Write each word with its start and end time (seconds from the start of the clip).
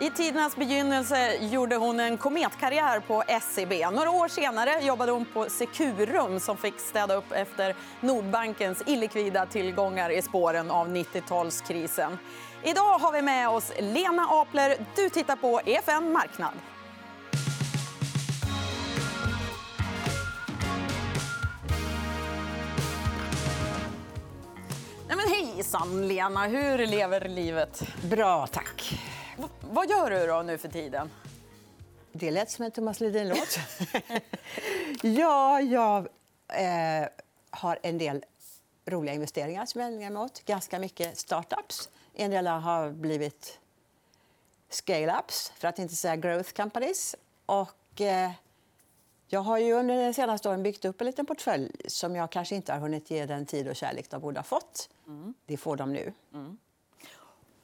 I 0.00 0.10
tidernas 0.10 0.56
begynnelse 0.56 1.36
gjorde 1.40 1.76
hon 1.76 2.00
en 2.00 2.18
kometkarriär 2.18 3.00
på 3.00 3.22
SEB. 3.42 3.72
Några 3.92 4.10
år 4.10 4.28
senare 4.28 4.80
jobbade 4.80 5.12
hon 5.12 5.24
på 5.24 5.46
Securum 5.50 6.40
som 6.40 6.56
fick 6.56 6.80
städa 6.80 7.14
upp 7.14 7.32
efter 7.32 7.74
Nordbankens 8.00 8.82
illikvida 8.86 9.46
tillgångar 9.46 10.10
i 10.10 10.22
spåren 10.22 10.70
av 10.70 10.88
90-talskrisen. 10.88 12.18
Idag 12.62 12.98
har 12.98 13.12
vi 13.12 13.22
med 13.22 13.48
oss 13.48 13.72
Lena 13.78 14.26
Apler. 14.30 14.76
Du 14.96 15.08
tittar 15.08 15.36
på 15.36 15.60
EFN 15.64 16.12
Marknad. 16.12 16.52
Nej, 25.08 25.16
men 25.16 25.28
hejsan, 25.28 26.08
Lena. 26.08 26.46
Hur 26.46 26.86
lever 26.86 27.28
livet? 27.28 27.82
Bra, 28.10 28.46
tack. 28.46 28.98
V 29.36 29.44
vad 29.60 29.90
gör 29.90 30.10
du 30.10 30.26
då 30.26 30.42
nu 30.42 30.58
för 30.58 30.68
tiden? 30.68 31.10
Det 32.12 32.30
lät 32.30 32.50
som 32.50 32.64
en 32.64 32.70
Thomas 32.70 33.00
Ledin-låt. 33.00 33.58
ja, 35.02 35.60
jag 35.60 36.08
eh, 36.48 37.08
har 37.50 37.78
en 37.82 37.98
del 37.98 38.24
roliga 38.86 39.14
investeringar 39.14 39.66
som 39.66 39.80
jag 39.80 39.92
ägnar 39.92 40.10
mig 40.10 40.22
åt. 40.22 40.44
Ganska 40.44 40.78
mycket 40.78 41.18
startups. 41.18 41.88
En 42.14 42.30
del 42.30 42.46
har 42.46 42.90
blivit 42.90 43.58
scale-ups, 44.70 45.52
för 45.56 45.68
att 45.68 45.78
inte 45.78 45.94
säga 45.94 46.16
growth 46.16 46.52
companies. 46.52 47.16
Och, 47.46 48.00
eh, 48.00 48.30
jag 49.28 49.40
har 49.40 49.58
ju 49.58 49.72
under 49.72 50.06
de 50.06 50.14
senaste 50.14 50.48
åren 50.48 50.62
byggt 50.62 50.84
upp 50.84 51.00
en 51.00 51.06
liten 51.06 51.26
portfölj 51.26 51.70
som 51.88 52.16
jag 52.16 52.30
kanske 52.30 52.54
inte 52.54 52.72
har 52.72 52.80
hunnit 52.80 53.10
ge 53.10 53.26
den 53.26 53.46
tid 53.46 53.68
och 53.68 53.76
kärlek 53.76 54.10
de 54.10 54.20
borde 54.20 54.38
ha 54.38 54.44
fått. 54.44 54.88
Mm. 55.06 55.34
Det 55.46 55.56
får 55.56 55.76
de 55.76 55.92
nu. 55.92 56.12
Mm. 56.32 56.58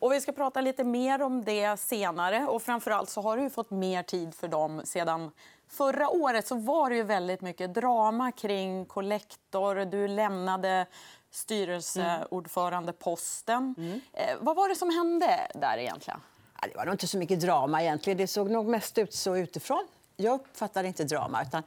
Och 0.02 0.12
vi 0.12 0.20
ska 0.20 0.32
prata 0.32 0.60
lite 0.60 0.84
mer 0.84 1.22
om 1.22 1.44
det 1.44 1.80
senare. 1.80 2.46
Och 2.46 2.62
framförallt 2.62 3.10
så 3.10 3.20
har 3.20 3.36
du 3.36 3.50
fått 3.50 3.70
mer 3.70 4.02
tid 4.02 4.34
för 4.34 4.48
dem 4.48 4.82
sedan 4.84 5.30
förra 5.68 6.08
året. 6.08 6.46
så 6.46 6.54
var 6.54 6.90
det 6.90 6.96
ju 6.96 7.02
väldigt 7.02 7.40
mycket 7.40 7.74
drama 7.74 8.32
kring 8.32 8.84
Collector. 8.84 9.84
Du 9.84 10.08
lämnade 10.08 10.86
styrelseordförandeposten. 11.30 13.74
Mm. 13.78 14.00
Eh, 14.12 14.36
vad 14.40 14.56
var 14.56 14.68
det 14.68 14.74
som 14.74 14.90
hände 14.90 15.50
där 15.54 15.78
egentligen? 15.78 16.20
Ja, 16.60 16.68
det 16.68 16.76
var 16.76 16.84
nog 16.84 16.94
inte 16.94 17.06
så 17.06 17.18
mycket 17.18 17.40
drama. 17.40 17.82
egentligen. 17.82 18.16
Det 18.16 18.26
såg 18.26 18.50
nog 18.50 18.66
mest 18.66 18.98
ut 18.98 19.14
så 19.14 19.36
utifrån. 19.36 19.86
Jag 20.16 20.34
uppfattade 20.34 20.88
inte 20.88 21.04
drama. 21.04 21.42
Utan 21.42 21.62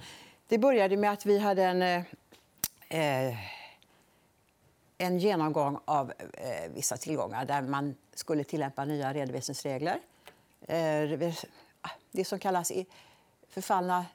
det 0.47 0.57
började 0.57 0.97
med 0.97 1.11
att 1.11 1.25
vi 1.25 1.39
hade 1.39 1.63
en... 1.63 1.81
Eh, 1.81 2.01
eh 2.89 3.33
en 4.97 5.19
genomgång 5.19 5.79
av 5.85 6.13
eh, 6.33 6.71
vissa 6.71 6.97
tillgångar 6.97 7.45
där 7.45 7.61
man 7.61 7.95
skulle 8.13 8.43
tillämpa 8.43 8.85
nya 8.85 9.13
redovisningsregler. 9.13 9.99
Eh, 10.61 11.09
det 11.09 11.35
ah, 11.81 12.23
som 12.23 12.39
kallas 12.39 12.71
förfallna 13.49 14.05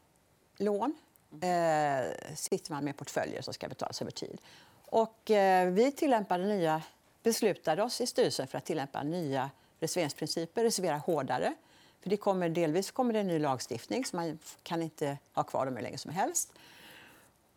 lån 0.57 0.95
eh, 1.33 2.35
sitter 2.35 2.73
man 2.73 2.85
med 2.85 2.97
portföljer 2.97 3.43
som 3.43 3.55
ska 3.55 3.69
betalas 3.69 4.03
över 4.03 4.13
tid. 4.13 4.41
Och, 4.87 5.31
eh, 5.31 5.71
vi 5.71 5.93
tillämpade 5.93 6.45
nya, 6.45 6.83
beslutade 7.23 7.83
oss 7.83 8.01
i 8.01 8.07
styrelsen 8.07 8.47
för 8.47 8.59
att 8.59 8.65
tillämpa 8.65 9.03
nya 9.03 9.51
reserveringsprinciper, 9.81 10.65
reservera 10.65 10.97
hårdare. 10.97 11.55
För 12.01 12.11
det 12.11 12.17
kommer, 12.17 12.49
delvis 12.49 12.91
kommer 12.91 13.13
det 13.13 13.21
en 13.21 13.27
ny 13.27 13.39
lagstiftning, 13.39 14.05
så 14.05 14.17
man 14.17 14.39
kan 14.63 14.83
inte 14.83 15.19
ha 15.33 15.43
kvar 15.43 15.67
dem 15.67 15.77
hur 15.77 15.83
länge 15.83 15.99
som 15.99 16.11
helst. 16.11 16.53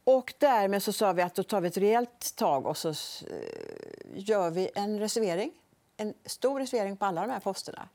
Och 0.04 0.34
därmed 0.38 0.84
så 0.84 0.94
sa 0.94 1.14
vi 1.14 1.22
att 1.22 1.36
då 1.36 1.44
tar 1.44 1.62
vi 1.62 1.68
ett 1.68 1.78
rejält 1.78 2.36
tag 2.36 2.66
och 2.66 2.78
så 2.78 2.90
eh, 2.90 2.96
gör 4.14 4.50
vi 4.50 4.70
en 4.76 5.00
reservering. 5.00 5.52
En 5.98 6.14
stor 6.26 6.59
reservering 6.59 6.98
på 6.98 7.06
alla 7.06 7.22
de 7.22 7.30
här 7.32 7.40
posterna. 7.40 7.90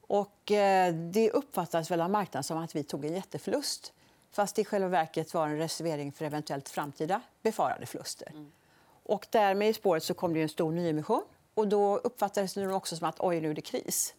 Och 0.00 0.52
eh, 0.52 0.94
det 0.94 1.30
uppfattades 1.30 1.90
väl 1.90 2.00
av 2.00 2.10
marknaden 2.10 2.44
som 2.44 2.58
att 2.58 2.76
vi 2.76 2.82
tog 2.82 3.04
en 3.04 3.14
jätteförlust. 3.14 3.92
Fast 4.30 4.56
det 4.56 4.62
i 4.62 4.64
själva 4.64 4.88
verket 4.88 5.34
var 5.34 5.46
en 5.46 5.58
reservering 5.58 6.12
för 6.12 6.24
eventuellt 6.24 6.68
framtida 6.68 7.20
befarade 7.42 7.86
förluster. 7.86 8.30
Mm. 8.30 8.52
Och 9.02 9.26
därmed 9.30 9.68
i 9.68 9.72
spåret 9.72 10.04
så 10.04 10.14
kom 10.14 10.34
det 10.34 10.42
en 10.42 10.48
stor 10.48 10.72
nyemission. 10.72 11.22
Och 11.54 11.68
då 11.68 11.96
uppfattades 11.96 12.54
det 12.54 12.72
också 12.72 12.96
som 12.96 13.08
att 13.08 13.20
oj, 13.20 13.40
nu 13.40 13.50
är 13.50 13.54
det 13.54 13.60
kris. 13.60 14.14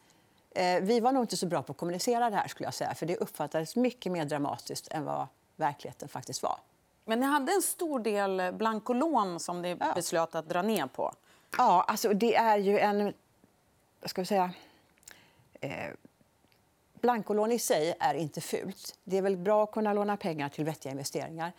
Eh, 0.52 0.82
vi 0.82 1.00
var 1.00 1.12
nog 1.12 1.24
inte 1.24 1.38
så 1.38 1.46
bra 1.46 1.64
på 1.64 1.72
att 1.72 1.78
kommunicera 1.78 2.30
det 2.30 2.36
här. 2.36 2.48
skulle 2.48 2.68
jag 2.68 2.74
säga. 2.74 2.94
För 2.96 3.06
Det 3.06 3.18
uppfattades 3.18 3.76
mycket 3.76 4.12
mer 4.12 4.26
dramatiskt 4.26 4.88
än 4.92 5.06
vad 5.06 5.28
verkligheten 5.56 6.10
faktiskt 6.10 6.44
var. 6.44 6.60
Men 7.06 7.20
ni 7.20 7.26
hade 7.26 7.52
en 7.52 7.62
stor 7.62 8.00
del 8.00 8.54
blankolån 8.54 9.40
som 9.40 9.62
ni 9.62 9.78
ja. 9.80 9.92
beslöt 9.96 10.36
att 10.36 10.50
dra 10.50 10.62
ner 10.62 10.88
på. 10.88 11.14
Ja, 11.58 11.86
alltså 11.88 12.14
det 12.14 12.36
är 12.36 12.58
ju 12.58 12.80
en... 12.80 13.14
Vad 14.02 14.10
ska 14.10 14.22
vi 14.22 14.26
säga? 14.26 14.52
Eh, 15.62 15.90
blankolån 17.02 17.52
i 17.52 17.60
sig 17.60 17.96
är 18.00 18.14
inte 18.14 18.42
fult. 18.42 18.96
Det 19.04 19.18
är 19.18 19.22
väl 19.22 19.38
bra 19.38 19.64
att 19.64 19.72
kunna 19.72 19.94
låna 19.94 20.18
pengar 20.18 20.50
till 20.50 20.66
vettiga 20.66 20.92
investeringar. 20.92 21.52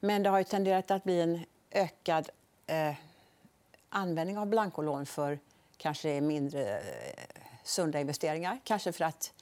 Men 0.00 0.22
det 0.22 0.30
har 0.30 0.38
ju 0.38 0.44
tenderat 0.44 0.90
att 0.90 1.04
bli 1.04 1.20
en 1.20 1.44
ökad 1.70 2.30
eh, 2.66 2.94
användning 3.88 4.38
av 4.38 4.46
blankolån 4.46 5.06
för 5.06 5.38
kanske 5.76 6.20
mindre 6.20 6.78
eh, 6.78 6.82
sunda 7.64 8.00
investeringar. 8.00 8.60
Kanske 8.64 8.92
för 8.92 9.04
att 9.04 9.32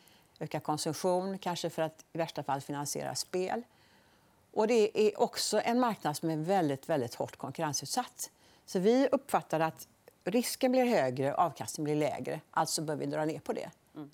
öka 0.40 0.60
konsumtion, 0.60 1.38
kanske 1.38 1.70
för 1.70 1.82
att 1.82 2.04
i 2.12 2.18
värsta 2.18 2.42
fall 2.42 2.60
finansiera 2.60 3.14
spel. 3.14 3.62
Och 4.56 4.66
det 4.66 4.98
är 4.98 5.20
också 5.20 5.60
en 5.64 5.80
marknad 5.80 6.16
som 6.16 6.30
är 6.30 6.36
väldigt, 6.36 6.88
väldigt 6.88 7.14
hårt 7.14 7.36
konkurrensutsatt. 7.36 8.30
Så 8.66 8.78
vi 8.78 9.08
uppfattar 9.12 9.60
att 9.60 9.88
risken 10.24 10.72
blir 10.72 10.84
högre, 10.84 11.34
avkastningen 11.34 11.84
blir 11.84 12.08
lägre. 12.08 12.40
Alltså 12.50 12.82
bör 12.82 12.96
vi 12.96 13.06
dra 13.06 13.24
ner 13.24 13.38
på 13.38 13.52
det. 13.52 13.70
Mm. 13.94 14.10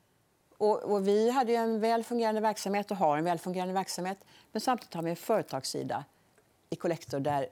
Och, 0.59 0.83
och, 0.83 1.09
vi 1.09 1.31
hade 1.31 1.55
en 1.55 1.81
väl 1.81 2.05
fungerande 2.05 2.41
verksamhet 2.41 2.91
och 2.91 2.97
har 2.97 3.19
en 3.19 3.25
väl 3.25 3.39
fungerande 3.39 3.75
verksamhet. 3.75 4.19
Men 4.53 4.61
samtidigt 4.61 4.95
har 4.95 5.03
vi 5.03 5.11
en 5.11 5.17
företagssida 5.17 6.05
i 6.71 6.77
Collector 6.77 7.21
där 7.21 7.49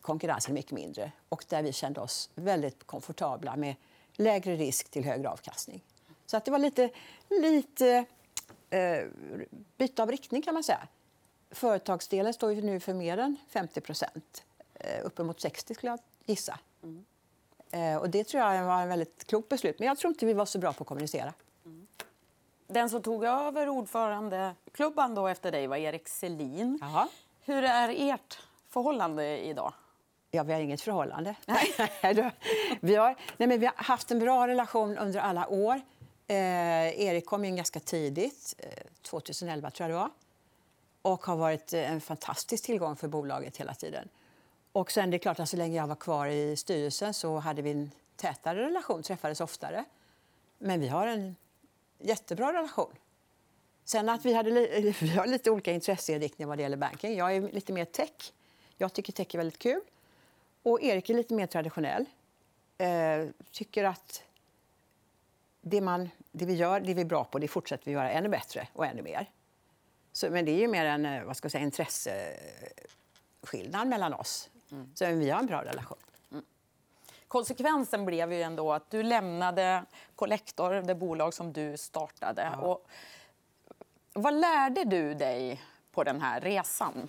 konkurrensen 0.00 0.52
är 0.52 0.54
mycket 0.54 0.72
mindre 0.72 1.12
och 1.28 1.44
där 1.48 1.62
vi 1.62 1.72
kände 1.72 2.00
oss 2.00 2.30
väldigt 2.34 2.86
komfortabla 2.86 3.56
med 3.56 3.74
lägre 4.12 4.56
risk 4.56 4.90
till 4.90 5.04
högre 5.04 5.28
avkastning. 5.28 5.84
Så 6.26 6.36
att 6.36 6.44
det 6.44 6.50
var 6.50 6.58
lite, 6.58 6.90
lite 7.28 8.04
eh, 8.70 9.04
byte 9.76 10.02
av 10.02 10.10
riktning, 10.10 10.42
kan 10.42 10.54
man 10.54 10.64
säga. 10.64 10.88
Företagsdelen 11.50 12.34
står 12.34 12.52
ju 12.52 12.62
nu 12.62 12.80
för 12.80 12.94
mer 12.94 13.18
än 13.18 13.36
50 13.48 13.80
eh, 14.74 15.06
uppemot 15.06 15.40
60 15.40 15.74
skulle 15.74 15.90
jag 15.92 15.98
gissa. 16.26 16.58
Mm. 16.82 17.04
Eh, 17.70 17.96
och 17.96 18.10
det 18.10 18.24
tror 18.24 18.42
jag 18.42 18.64
var 18.64 18.82
en 18.82 18.88
väldigt 18.88 19.26
klokt 19.26 19.48
beslut. 19.48 19.78
Men 19.78 19.88
jag 19.88 19.98
tror 19.98 20.12
inte 20.12 20.26
vi 20.26 20.32
var 20.32 20.46
så 20.46 20.58
bra 20.58 20.72
på 20.72 20.82
att 20.82 20.88
kommunicera. 20.88 21.32
Mm. 21.64 21.86
Den 22.66 22.90
som 22.90 23.02
tog 23.02 23.24
över 23.24 23.68
ordförandeklubban 23.68 25.14
då 25.14 25.26
efter 25.26 25.52
dig 25.52 25.66
var 25.66 25.76
Erik 25.76 26.08
Selin. 26.08 26.78
Aha. 26.82 27.08
Hur 27.44 27.64
är 27.64 28.12
ert 28.14 28.38
förhållande 28.68 29.38
idag? 29.38 29.72
Ja, 30.30 30.42
vi 30.42 30.52
har 30.52 30.60
inget 30.60 30.80
förhållande. 30.80 31.34
vi, 32.80 32.94
har, 32.94 33.16
nej, 33.36 33.48
men 33.48 33.60
vi 33.60 33.66
har 33.66 33.74
haft 33.76 34.10
en 34.10 34.18
bra 34.18 34.48
relation 34.48 34.98
under 34.98 35.20
alla 35.20 35.48
år. 35.48 35.80
Eh, 36.26 37.00
Erik 37.00 37.26
kom 37.26 37.44
in 37.44 37.56
ganska 37.56 37.80
tidigt, 37.80 38.54
eh, 38.58 38.84
2011 39.02 39.70
tror 39.70 39.90
jag 39.90 39.96
det 39.96 40.00
var 40.00 40.10
och 41.12 41.26
har 41.26 41.36
varit 41.36 41.72
eh, 41.72 41.92
en 41.92 42.00
fantastisk 42.00 42.64
tillgång 42.64 42.96
för 42.96 43.08
bolaget 43.08 43.56
hela 43.56 43.74
tiden. 43.74 44.08
Och 44.72 44.92
sen 44.92 45.10
det 45.10 45.16
är 45.16 45.18
klart 45.18 45.40
att 45.40 45.48
så 45.48 45.56
länge 45.56 45.76
jag 45.76 45.86
var 45.86 45.96
kvar 45.96 46.26
i 46.26 46.56
styrelsen 46.56 47.14
så 47.14 47.38
hade 47.38 47.62
vi 47.62 47.70
en 47.70 47.90
tätare 48.16 48.66
relation, 48.66 49.02
träffades 49.02 49.40
oftare. 49.40 49.84
Men 50.58 50.80
vi 50.80 50.88
har 50.88 51.06
en 51.06 51.36
jättebra 51.98 52.52
relation. 52.52 52.92
Sen 53.84 54.08
att 54.08 54.24
vi, 54.24 54.34
hade, 54.34 54.50
vi 55.00 55.08
har 55.08 55.26
lite 55.26 55.50
olika 55.50 55.72
intresseinriktningar 55.72 56.48
vad 56.48 56.58
det 56.58 56.62
gäller 56.62 56.76
banking. 56.76 57.16
Jag 57.16 57.36
är 57.36 57.40
lite 57.40 57.72
mer 57.72 57.84
tech. 57.84 58.32
Jag 58.76 58.92
tycker 58.92 59.12
tech 59.12 59.34
är 59.34 59.38
väldigt 59.38 59.58
kul. 59.58 59.80
Och 60.62 60.82
Erik 60.82 61.10
är 61.10 61.14
lite 61.14 61.34
mer 61.34 61.46
traditionell. 61.46 62.04
Eh, 62.78 63.26
tycker 63.50 63.84
att 63.84 64.22
det, 65.60 65.80
man, 65.80 66.10
det 66.32 66.46
vi 66.46 66.54
gör, 66.54 66.80
det 66.80 66.94
vi 66.94 67.00
är 67.00 67.06
bra 67.06 67.24
på, 67.24 67.38
det 67.38 67.48
fortsätter 67.48 67.84
vi 67.84 67.90
göra 67.90 68.10
ännu 68.10 68.28
bättre 68.28 68.68
och 68.72 68.86
ännu 68.86 69.02
mer. 69.02 69.30
Så, 70.12 70.30
men 70.30 70.44
det 70.44 70.50
är 70.50 70.58
ju 70.58 70.68
mer 70.68 70.84
en 70.84 71.06
eh, 71.06 71.24
vad 71.24 71.36
ska 71.36 71.44
jag 71.44 71.52
säga, 71.52 71.64
intresseskillnad 71.64 73.88
mellan 73.88 74.14
oss. 74.14 74.50
Mm. 74.70 74.90
Så 74.94 75.06
vi 75.06 75.30
har 75.30 75.40
en 75.40 75.46
bra 75.46 75.64
relation. 75.64 75.98
Mm. 76.32 76.44
Konsekvensen 77.28 78.04
blev 78.04 78.32
ju 78.32 78.42
ändå 78.42 78.72
att 78.72 78.90
du 78.90 79.02
lämnade 79.02 79.84
Collector, 80.16 80.70
det 80.70 80.94
bolag 80.94 81.34
som 81.34 81.52
du 81.52 81.76
startade. 81.76 82.48
Ja. 82.52 82.56
Och 82.56 82.86
vad 84.12 84.34
lärde 84.34 84.84
du 84.84 85.14
dig 85.14 85.62
på 85.92 86.04
den 86.04 86.20
här 86.20 86.40
resan? 86.40 87.08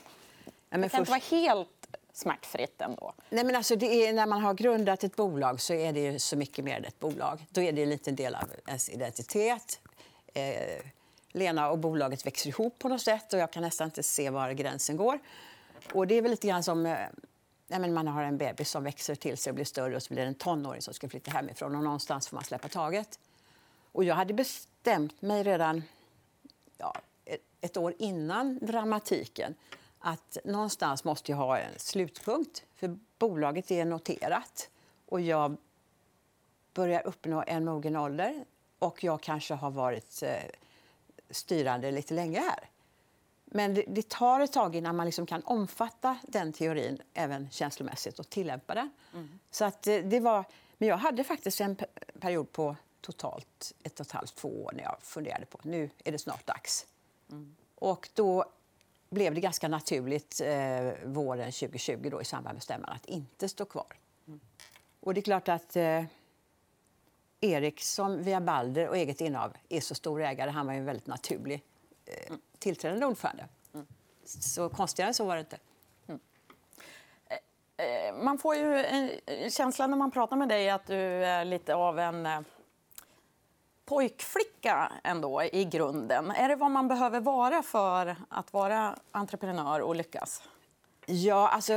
Ja, 0.70 0.78
det 0.78 0.78
kan 0.78 0.90
först... 0.90 1.00
inte 1.00 1.12
vara 1.12 1.20
helt 1.20 1.88
smärtfritt 2.14 2.82
ändå. 2.82 3.14
Nej, 3.30 3.44
men 3.44 3.56
alltså, 3.56 3.74
är, 3.74 4.14
när 4.14 4.26
man 4.26 4.42
har 4.42 4.54
grundat 4.54 5.04
ett 5.04 5.16
bolag 5.16 5.62
så 5.62 5.74
är 5.74 5.94
det 5.94 6.20
så 6.20 6.38
mycket 6.38 6.66
mer 6.66 6.78
än 6.78 6.86
ett 6.86 7.00
bolag. 7.00 7.46
Då 7.50 7.62
är 7.62 7.72
det 7.72 7.84
en 7.84 7.90
liten 7.90 8.16
del 8.16 8.36
av 8.36 8.50
ens 8.68 8.90
identitet. 8.90 9.80
Eh, 10.34 10.86
Lena 11.32 11.70
och 11.70 11.80
bolaget 11.80 12.26
växer 12.26 12.50
ihop 12.50 12.80
på 12.80 12.90
något 12.90 13.02
sätt 13.02 13.34
och 13.34 13.40
jag 13.40 13.52
kan 13.52 13.64
nästan 13.64 13.86
inte 13.86 14.04
se 14.04 14.30
var 14.30 14.52
gränsen 14.52 14.98
går. 14.98 15.20
Och 15.94 16.08
det 16.08 16.16
är 16.16 16.22
väl 16.22 16.32
lite 16.32 16.48
grann 16.48 16.64
som 16.64 16.86
eh, 16.86 16.98
Nej, 17.70 17.80
men 17.80 17.94
man 17.94 18.08
har 18.08 18.24
en 18.24 18.38
bebis 18.38 18.70
som 18.70 18.84
växer 18.84 19.16
till 19.16 19.38
sig 19.38 19.52
och 19.52 19.56
blir 19.56 19.66
större 19.66 19.96
och 19.96 20.04
så 20.04 20.14
blir 20.14 20.24
det 20.24 20.28
en 20.28 20.36
tonåring 20.36 20.82
som 20.82 20.94
ska 20.94 21.10
flytta 21.10 21.32
hemifrån 21.32 21.76
och 21.76 21.84
någonstans 21.84 22.28
får 22.28 22.38
man 22.38 22.44
släppa 22.44 22.68
taget. 22.68 23.20
Och 23.92 24.04
jag 24.04 24.16
hade 24.16 24.34
bestämt 24.34 25.22
mig 25.22 25.44
redan 25.44 25.84
ja, 26.78 26.96
ett, 27.26 27.42
ett 27.62 27.78
år 27.78 27.94
innan 28.00 28.60
dramatiken 28.62 29.56
att 30.00 30.38
någonstans 30.44 31.04
måste 31.04 31.32
jag 31.32 31.38
ha 31.38 31.58
en 31.58 31.74
slutpunkt. 31.78 32.64
För 32.76 32.98
bolaget 33.18 33.72
är 33.72 33.86
noterat 33.86 34.70
och 35.06 35.22
jag 35.22 35.58
börjar 36.74 37.08
uppnå 37.08 37.44
en 37.48 37.66
mogen 37.66 37.96
ålder 37.96 38.46
och 38.80 39.04
jag 39.04 39.22
kanske 39.22 39.54
har 39.54 39.72
varit 39.72 40.24
eh, 40.24 40.44
styrande 41.30 41.92
lite 41.92 42.14
länge 42.14 42.40
här. 42.40 42.70
Men 43.46 43.74
det, 43.74 43.84
det, 43.88 44.10
tar 44.10 44.40
ett 44.40 44.54
tag 44.54 44.76
innan 44.76 44.96
man 44.96 45.06
liksom 45.06 45.26
kan 45.26 45.44
omfatta 45.44 46.18
den 46.24 46.54
teorin 46.54 47.02
även 47.14 47.50
känslomässigt 47.52 48.20
och 48.20 48.30
tillämpa 48.30 48.76
den. 48.76 48.90
Mm. 49.14 49.40
Så 49.52 49.66
att 49.66 49.88
eh, 49.88 49.98
det 49.98 50.20
var, 50.20 50.46
men 50.78 50.90
jag 50.90 50.98
hade 50.98 51.24
faktiskt 51.24 51.62
en 51.62 51.78
period 52.20 52.52
på 52.52 52.76
totalt 53.02 53.74
ett 53.84 54.00
och 54.00 54.06
ett 54.06 54.12
halvt, 54.12 54.36
två 54.36 54.64
år 54.64 54.72
när 54.76 54.84
jag 54.84 54.98
funderade 55.02 55.46
på 55.46 55.60
nu 55.64 55.90
är 56.04 56.12
det 56.12 56.18
snart 56.18 56.48
dags. 56.48 56.86
Mm. 57.32 57.56
Och 57.76 58.10
då 58.14 58.46
blev 59.10 59.34
det 59.34 59.42
ganska 59.42 59.68
naturligt 59.68 60.42
eh, 60.42 60.92
våren 61.06 61.52
2020 61.52 62.10
då, 62.12 62.22
i 62.22 62.26
samband 62.26 62.56
med 62.56 62.64
stämman 62.64 62.90
att 62.90 63.06
inte 63.06 63.50
stå 63.50 63.66
kvar. 63.66 63.96
Mm. 64.28 64.40
Och 65.00 65.14
det 65.14 65.20
är 65.20 65.22
klart 65.22 65.50
att 65.50 65.76
eh, 65.76 66.04
Erik 67.42 67.82
som 67.82 68.24
via 68.24 68.42
Balder 68.42 68.88
och 68.88 68.98
eget 68.98 69.22
innehav 69.22 69.54
är 69.70 69.82
så 69.82 69.96
stor 69.96 70.22
ägare, 70.22 70.50
han 70.50 70.68
var 70.68 70.74
en 70.74 70.86
väldigt 70.86 71.08
naturlig 71.08 71.64
eh, 72.06 72.28
mm. 72.28 72.42
tillträdande 72.60 73.06
ordförande. 73.06 73.48
Mm. 73.74 73.86
Så 74.24 74.70
konstigare 74.70 75.14
så 75.14 75.26
var 75.26 75.36
det 75.36 75.40
inte. 75.40 75.58
Mm. 76.08 76.20
Eh, 77.30 77.86
eh, 77.86 78.16
man 78.24 78.38
får 78.38 78.56
ju 78.56 78.86
en 78.86 79.12
känsla 79.52 79.88
när 79.88 79.98
man 79.98 80.12
pratar 80.12 80.36
med 80.36 80.50
dig 80.50 80.70
att 80.70 80.88
du 80.88 81.26
är 81.26 81.46
lite 81.46 81.76
av 81.76 82.00
en 82.00 82.26
eh, 82.26 82.40
pojkflicka 83.86 84.92
ändå 85.04 85.44
i 85.44 85.66
grunden. 85.66 86.32
Är 86.32 86.50
det 86.50 86.56
vad 86.56 86.72
man 86.72 86.88
behöver 86.88 87.20
vara 87.20 87.64
för 87.64 88.16
att 88.30 88.54
vara 88.54 88.96
entreprenör 89.12 89.80
och 89.80 89.96
lyckas? 89.96 90.44
Ja, 91.06 91.50
alltså 91.50 91.74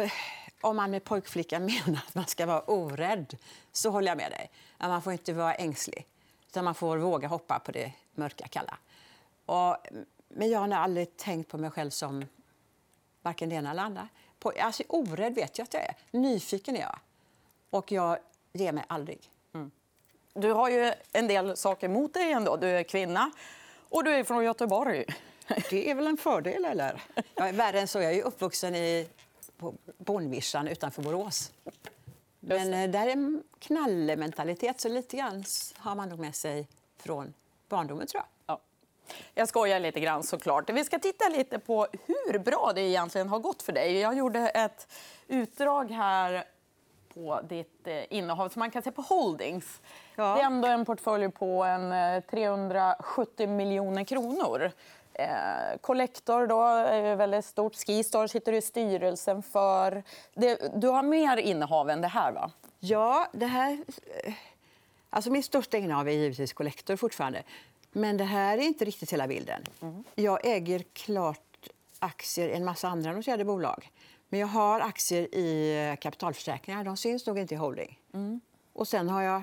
om 0.62 0.76
man 0.76 0.90
med 0.90 1.04
pojkflicka 1.04 1.58
menar 1.60 2.00
att 2.08 2.14
man 2.14 2.26
ska 2.26 2.46
vara 2.46 2.60
orädd 2.60 3.36
så 3.72 3.90
håller 3.90 4.08
jag 4.08 4.16
med 4.16 4.30
dig. 4.30 4.50
Man 4.78 5.02
får 5.02 5.12
inte 5.12 5.32
vara 5.32 5.54
ängslig, 5.54 6.06
utan 6.48 6.64
man 6.64 6.74
får 6.74 6.96
våga 6.96 7.28
hoppa 7.28 7.58
på 7.58 7.72
det 7.72 7.92
mörka, 8.14 8.48
kalla. 8.48 8.78
Och, 9.46 9.76
men 10.28 10.50
jag 10.50 10.58
har 10.58 10.72
aldrig 10.72 11.16
tänkt 11.16 11.50
på 11.50 11.58
mig 11.58 11.70
själv 11.70 11.90
som 11.90 12.24
varken 13.22 13.48
det 13.48 13.54
ena 13.54 13.70
eller 13.70 13.82
andra. 13.82 14.08
På, 14.38 14.52
alltså, 14.60 14.82
orädd 14.88 15.34
vet 15.34 15.58
jag 15.58 15.64
att 15.64 15.74
jag 15.74 15.82
är. 15.82 15.96
Nyfiken 16.10 16.76
är 16.76 16.80
jag. 16.80 16.98
Och 17.70 17.92
jag 17.92 18.18
ger 18.52 18.72
mig 18.72 18.84
aldrig. 18.88 19.30
Mm. 19.54 19.70
Du 20.34 20.52
har 20.52 20.68
ju 20.70 20.92
en 21.12 21.28
del 21.28 21.56
saker 21.56 21.88
mot 21.88 22.14
dig 22.14 22.32
ändå. 22.32 22.56
Du 22.56 22.68
är 22.68 22.82
kvinna 22.82 23.30
och 23.88 24.04
du 24.04 24.10
är 24.10 24.24
från 24.24 24.44
Göteborg. 24.44 25.04
Det 25.70 25.90
är 25.90 25.94
väl 25.94 26.06
en 26.06 26.16
fördel, 26.16 26.64
eller? 26.64 27.02
Jag 27.34 27.48
är 27.48 27.52
värre 27.52 27.80
än 27.80 27.88
så. 27.88 28.00
Jag 28.00 28.14
är 28.14 28.22
uppvuxen 28.22 28.74
i 28.74 29.08
på 29.62 29.74
Bonnvischan 29.98 30.68
utanför 30.68 31.02
Borås. 31.02 31.52
Men 32.40 32.74
eh, 32.74 32.90
där 32.90 33.06
är 33.06 33.42
knallmentalitet, 33.58 34.80
så 34.80 34.88
lite 34.88 35.16
grann 35.16 35.44
har 35.76 35.94
man 35.94 36.08
nog 36.08 36.18
med 36.18 36.34
sig 36.34 36.68
från 36.96 37.34
barndomen 37.68 38.06
tror 38.06 38.22
jag. 38.22 38.54
Ja. 38.54 38.60
Jag 39.34 39.48
skojar 39.48 39.80
lite 39.80 40.00
grann 40.00 40.22
såklart. 40.22 40.70
Vi 40.70 40.84
ska 40.84 40.98
titta 40.98 41.28
lite 41.28 41.58
på 41.58 41.86
hur 42.06 42.38
bra 42.38 42.72
det 42.74 42.80
egentligen 42.80 43.28
har 43.28 43.38
gått 43.38 43.62
för 43.62 43.72
dig. 43.72 43.98
Jag 43.98 44.16
gjorde 44.16 44.48
ett 44.48 44.92
utdrag 45.28 45.90
här 45.90 46.44
på 47.14 47.40
ditt 47.48 47.86
eh, 47.86 48.12
innehav 48.12 48.48
som 48.48 48.60
man 48.60 48.70
kan 48.70 48.82
se 48.82 48.90
på 48.90 49.02
Holdings. 49.02 49.80
Ja. 50.16 50.34
Det 50.34 50.40
är 50.40 50.46
ändå 50.46 50.68
en 50.68 50.84
portfölj 50.84 51.30
på 51.30 51.64
en 51.64 52.22
370 52.22 53.44
eh, 53.44 53.48
miljoner 53.50 54.04
kronor. 54.04 54.72
Eh, 55.14 55.78
Collector 55.80 56.46
då, 56.46 56.62
är 56.62 57.16
väldigt 57.16 57.44
stort. 57.44 57.74
Skistar 57.74 58.26
sitter 58.26 58.52
du 58.52 58.58
i 58.58 58.62
styrelsen 58.62 59.42
för. 59.42 60.02
Du 60.78 60.88
har 60.88 61.02
mer 61.02 61.36
innehav 61.36 61.90
än 61.90 62.00
det 62.00 62.08
här, 62.08 62.32
va? 62.32 62.50
Ja, 62.80 63.28
det 63.32 63.46
här... 63.46 63.78
Eh, 64.24 64.34
alltså 65.10 65.30
mitt 65.30 65.44
största 65.44 65.76
innehav 65.76 66.08
är 66.08 66.12
givetvis 66.12 66.52
Collector 66.52 66.96
fortfarande. 66.96 67.42
Men 67.92 68.16
det 68.16 68.24
här 68.24 68.58
är 68.58 68.62
inte 68.62 68.84
riktigt 68.84 69.12
hela 69.12 69.26
bilden. 69.26 69.64
Mm. 69.82 70.04
Jag 70.14 70.46
äger 70.46 70.84
klart 70.92 71.68
aktier 71.98 72.48
i 72.48 72.52
en 72.52 72.64
massa 72.64 72.88
andra 72.88 73.12
noterade 73.12 73.44
bolag. 73.44 73.90
Men 74.28 74.40
jag 74.40 74.46
har 74.46 74.80
aktier 74.80 75.34
i 75.34 75.78
eh, 75.90 75.96
kapitalförsäkringar. 75.96 76.84
De 76.84 76.96
syns 76.96 77.26
nog 77.26 77.38
inte 77.38 77.54
i 77.54 77.56
holding. 77.56 77.98
Mm. 78.14 78.40
Och 78.72 78.88
sen 78.88 79.08
har 79.08 79.22
jag 79.22 79.42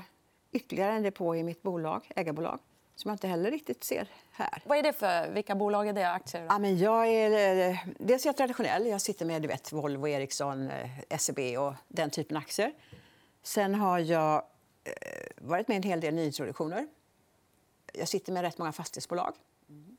ytterligare 0.52 0.94
en 0.94 1.04
depå 1.04 1.36
i 1.36 1.44
mitt 1.44 1.62
bolag, 1.62 2.12
ägarbolag 2.16 2.60
som 3.00 3.10
jag 3.10 3.14
inte 3.14 3.28
heller 3.28 3.52
riktigt 3.52 3.84
ser 3.84 4.08
här. 4.32 4.62
Vad 4.66 4.78
är 4.78 4.84
det 4.84 4.94
för 4.94 5.30
vilka 5.30 5.56
bolag 5.56 5.88
är 5.88 5.94
det? 5.94 6.12
Aktier? 6.12 6.46
Ja, 6.50 6.60
men 6.60 6.78
jag 6.78 7.08
är, 7.08 7.70
eh, 7.70 7.78
dels 8.00 8.26
är 8.26 8.30
jag 8.30 8.38
traditionell. 8.38 8.88
Jag 8.88 9.02
sitter 9.02 9.26
med 9.26 9.42
du 9.42 9.48
vet, 9.48 9.72
Volvo, 9.72 10.08
Ericsson, 10.08 10.70
eh, 10.70 11.18
SEB 11.18 11.58
och 11.58 11.74
den 11.88 12.10
typen 12.10 12.38
av 12.38 12.44
aktier. 12.44 12.74
Sen 13.44 13.76
har 13.76 14.00
jag 14.00 14.44
eh, 14.84 14.94
varit 15.38 15.68
med 15.68 15.76
i 15.76 15.78
en 15.78 15.84
hel 15.84 16.00
del 16.00 16.16
nyintroduktioner. 16.16 16.88
Jag 17.94 18.08
sitter 18.08 18.34
med 18.34 18.42
rätt 18.42 18.58
många 18.58 18.72
fastighetsbolag. 18.72 19.34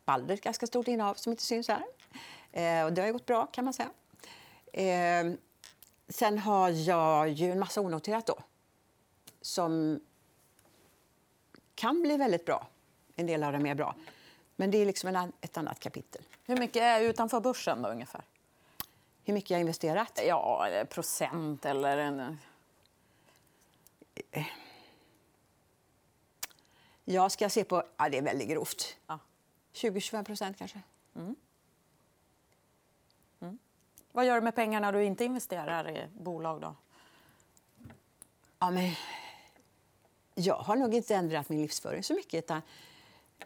Balder 0.04 0.34
ett 0.34 0.40
ganska 0.40 0.66
stort 0.66 0.88
innehav 0.88 1.14
som 1.14 1.30
inte 1.30 1.42
syns 1.42 1.68
här. 1.68 1.84
och 2.84 2.92
det 2.92 3.02
har 3.02 3.12
gått 3.12 3.26
bra 3.26 3.46
kan 3.46 3.64
man 3.64 3.74
säga. 3.74 3.90
sen 6.08 6.38
har 6.38 6.70
jag 6.70 7.28
ju 7.28 7.52
en 7.52 7.58
massa 7.58 7.80
onoterat 7.80 8.26
då. 8.26 8.38
Som 9.40 10.00
kan 11.74 12.02
bli 12.02 12.16
väldigt 12.16 12.44
bra 12.44 12.66
en 13.20 13.26
del 13.26 13.42
av 13.42 13.52
dem 13.52 13.66
är 13.66 13.74
bra. 13.74 13.94
Men 14.56 14.70
det 14.70 14.78
är 14.78 14.86
liksom 14.86 15.30
ett 15.40 15.56
annat 15.56 15.80
kapitel. 15.80 16.22
Hur 16.44 16.56
mycket 16.56 16.82
är 16.82 17.00
utanför 17.00 17.40
börsen 17.40 17.82
då 17.82 17.88
ungefär? 17.88 18.22
Hur 19.24 19.34
mycket 19.34 19.50
jag 19.50 19.56
har 19.56 19.60
investerat? 19.60 20.20
Ja, 20.26 20.68
procent 20.90 21.64
eller... 21.64 21.98
En... 21.98 22.38
Jag 27.04 27.32
ska 27.32 27.48
se 27.48 27.64
på... 27.64 27.82
Ja, 27.96 28.08
det 28.08 28.18
är 28.18 28.22
väldigt 28.22 28.48
grovt. 28.48 28.96
Ja. 29.06 29.18
20-25 29.72 30.24
procent 30.24 30.58
kanske. 30.58 30.80
Mm. 31.16 31.36
Mm. 33.40 33.58
Vad 34.12 34.26
gör 34.26 34.34
du 34.34 34.40
med 34.40 34.54
pengarna 34.54 34.92
du 34.92 35.04
inte 35.04 35.24
investerar 35.24 35.90
i 35.90 36.08
bolag? 36.12 36.60
då? 36.60 36.74
Ja, 38.58 38.70
men 38.70 38.92
jag 40.34 40.54
har 40.54 40.76
nog 40.76 40.94
inte 40.94 41.14
ändrat 41.14 41.48
min 41.48 41.62
livsföring 41.62 42.02
så 42.02 42.14
mycket. 42.14 42.44
Utan 42.44 42.62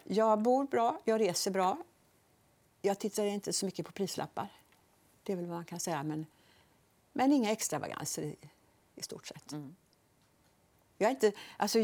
jag 0.05 0.43
bor 0.43 0.65
bra, 0.65 1.01
jag 1.05 1.21
reser 1.21 1.51
bra. 1.51 1.79
Jag 2.83 2.99
tittar 2.99 3.25
inte 3.25 3.53
så 3.53 3.67
mycket 3.67 3.87
på 3.87 3.93
prislappar. 3.93 4.49
Det 5.23 5.33
är 5.33 5.37
väl 5.37 5.47
vad 5.47 5.57
man 5.57 5.65
kan 5.65 5.81
säga. 5.81 6.03
Men, 6.03 6.27
men 7.13 7.33
inga 7.33 7.53
extravaganser 7.53 8.23
i, 8.23 8.37
i 8.95 9.03
stort 9.03 9.27
sett. 9.27 9.53
Mm. 9.53 9.77
Jag, 10.99 11.07
är 11.07 11.11
inte, 11.11 11.33
alltså, 11.57 11.79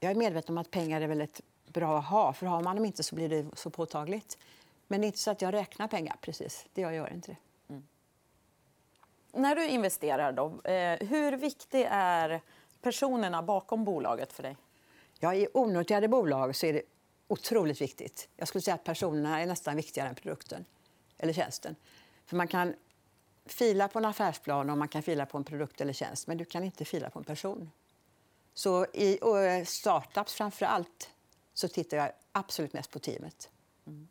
jag 0.00 0.10
är 0.10 0.14
medveten 0.14 0.54
om 0.54 0.58
att 0.58 0.70
pengar 0.70 1.00
är 1.00 1.06
väldigt 1.06 1.40
bra 1.66 1.98
att 1.98 2.04
ha. 2.04 2.32
För 2.32 2.46
har 2.46 2.62
man 2.62 2.76
dem 2.76 2.84
inte 2.84 3.02
så 3.02 3.14
blir 3.14 3.28
det 3.28 3.46
så 3.56 3.70
påtagligt. 3.70 4.38
Men 4.86 5.00
det 5.00 5.04
är 5.04 5.06
inte 5.06 5.18
så 5.18 5.30
att 5.30 5.42
jag 5.42 5.54
räknar 5.54 5.88
pengar 5.88 6.16
precis. 6.20 6.66
Det 6.72 6.80
jag 6.80 6.94
gör 6.94 7.12
inte 7.12 7.30
det. 7.30 7.36
Mm. 7.74 7.86
När 9.32 9.56
du 9.56 9.68
investerar, 9.68 10.32
då, 10.32 10.70
eh, 10.70 11.08
hur 11.08 11.36
viktig 11.36 11.86
är 11.90 12.40
personerna 12.80 13.42
bakom 13.42 13.84
bolaget 13.84 14.32
för 14.32 14.42
dig? 14.42 14.56
Ja, 15.18 15.34
I 15.34 15.48
onoterade 15.54 16.08
bolag 16.08 16.56
så 16.56 16.66
är 16.66 16.72
det 16.72 16.82
otroligt 17.28 17.80
viktigt. 17.80 18.28
Jag 18.36 18.48
skulle 18.48 18.62
säga 18.62 18.74
att 18.74 18.84
personerna 18.84 19.40
är 19.40 19.46
nästan 19.46 19.76
viktigare 19.76 20.08
än 20.08 20.14
produkten 20.14 20.64
eller 21.18 21.32
tjänsten. 21.32 21.76
För 22.26 22.36
man 22.36 22.48
kan 22.48 22.74
fila 23.46 23.88
på 23.88 23.98
en 23.98 24.04
affärsplan 24.04 24.70
och 24.70 24.78
man 24.78 24.88
kan 24.88 25.02
fila 25.02 25.26
på 25.26 25.38
en 25.38 25.44
produkt 25.44 25.80
eller 25.80 25.92
tjänst, 25.92 26.26
men 26.26 26.38
du 26.38 26.44
kan 26.44 26.64
inte 26.64 26.84
fila 26.84 27.10
på 27.10 27.18
en 27.18 27.24
person. 27.24 27.70
Så 28.54 28.86
i 28.92 29.18
startups 29.66 30.34
framför 30.34 30.66
allt 30.66 31.10
så 31.54 31.68
tittar 31.68 31.96
jag 31.96 32.12
absolut 32.32 32.72
mest 32.72 32.90
på 32.90 32.98
teamet. 32.98 33.50
Mm. 33.86 34.08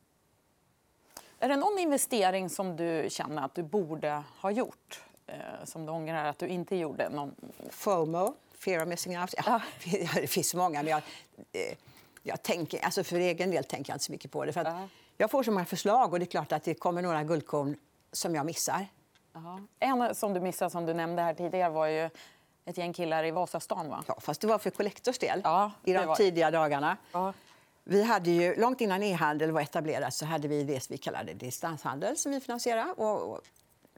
Är 1.39 1.50
det 1.50 1.55
någon 1.55 1.79
investering 1.79 2.50
som 2.50 2.75
du 2.75 3.08
känner 3.10 3.46
att 3.46 3.55
du 3.55 3.63
borde 3.63 4.24
ha 4.39 4.51
gjort? 4.51 5.03
Eh, 5.27 5.65
som 5.65 5.86
du 5.86 5.91
ångrar 5.91 6.25
att 6.25 6.39
du 6.39 6.48
inte 6.48 6.75
gjorde? 6.75 7.10
Någon... 7.10 7.36
FOMO, 7.70 8.36
fear 8.53 8.82
of 8.82 8.88
missing 8.88 9.20
out. 9.20 9.34
Ja, 9.46 9.62
det 10.15 10.27
finns 10.27 10.53
många. 10.53 10.84
Men 10.84 10.91
jag, 10.91 11.01
eh, 11.51 11.77
jag 12.24 12.44
tänker, 12.44 12.86
alltså 12.86 13.03
för 13.03 13.15
egen 13.15 13.51
del 13.51 13.63
tänker 13.63 13.92
jag 13.92 13.96
inte 13.96 14.06
så 14.06 14.12
mycket 14.12 14.32
på 14.32 14.46
det. 14.46 14.53
För 14.53 14.68
uh 14.68 14.86
Jag 15.18 15.32
får 15.32 15.44
så 15.44 15.51
många 15.51 15.65
förslag 15.65 16.13
och 16.13 16.20
det 16.20 16.25
är 16.25 16.27
klart 16.27 16.51
att 16.51 16.63
det 16.63 16.74
kommer 16.74 17.01
några 17.01 17.24
guldkorn 17.24 17.77
som 18.12 18.36
jag 18.36 18.46
missar. 18.46 18.88
Uh 19.36 19.60
En 19.80 20.15
som 20.15 20.34
du 20.34 20.39
missade, 20.39 20.72
som 20.72 20.86
du 20.86 20.94
nämnde 20.94 21.22
här 21.22 21.34
tidigare, 21.34 21.70
var 21.70 21.88
ju 21.88 22.10
ett 22.65 22.77
gäng 22.77 22.94
killar 22.94 23.24
i 23.24 23.32
Vasastan. 23.32 23.89
Va? 23.89 24.03
Ja, 24.08 24.20
fast 24.20 24.42
det 24.42 24.48
var 24.48 24.58
för 24.58 24.70
Collectors 24.70 25.18
del 25.18 25.42
ja, 25.44 25.72
i 25.84 25.94
de 25.94 26.06
var... 26.06 26.15
tidiga 26.15 26.51
dagarna. 26.51 26.98
Ja. 27.12 27.34
Vi 27.84 28.03
hade 28.03 28.32
ju, 28.32 28.56
långt 28.56 28.82
innan 28.82 29.03
e-handel 29.03 29.51
var 29.51 29.62
etablerat 29.62 30.13
så 30.13 30.25
hade 30.25 30.48
vi 30.48 30.63
det 30.63 30.92
vi 30.92 30.98
kallade 30.98 31.34
distanshandel 31.34 32.18
som 32.18 32.32
vi 32.32 32.39
finansierade. 32.39 32.92
Och, 32.92 33.32
och 33.32 33.42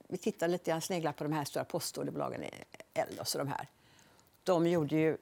vi 0.08 0.18
tittade 0.18 0.52
lite 0.52 0.72
grann, 0.72 0.82
sneglade 0.82 1.18
på 1.18 1.24
de 1.24 1.34
här 1.34 1.46
stora 1.46 1.66
postorderbolagen, 1.66 2.44
Ellos 2.94 3.36
och 3.36 3.46
de 3.46 3.48
här. 3.48 3.68
De 4.44 4.68
gjorde 4.68 4.96
ju 4.96 5.18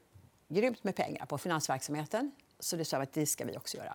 grymt 0.48 0.84
med 0.84 0.96
pengar 0.96 1.26
på 1.26 1.38
finansverksamheten 1.38 2.32
Så 2.58 2.76
det 2.76 2.84
sa 2.84 2.98
vi 2.98 3.02
att 3.02 3.12
det 3.12 3.26
ska 3.26 3.44
vi 3.44 3.56
också 3.56 3.76
göra. 3.76 3.94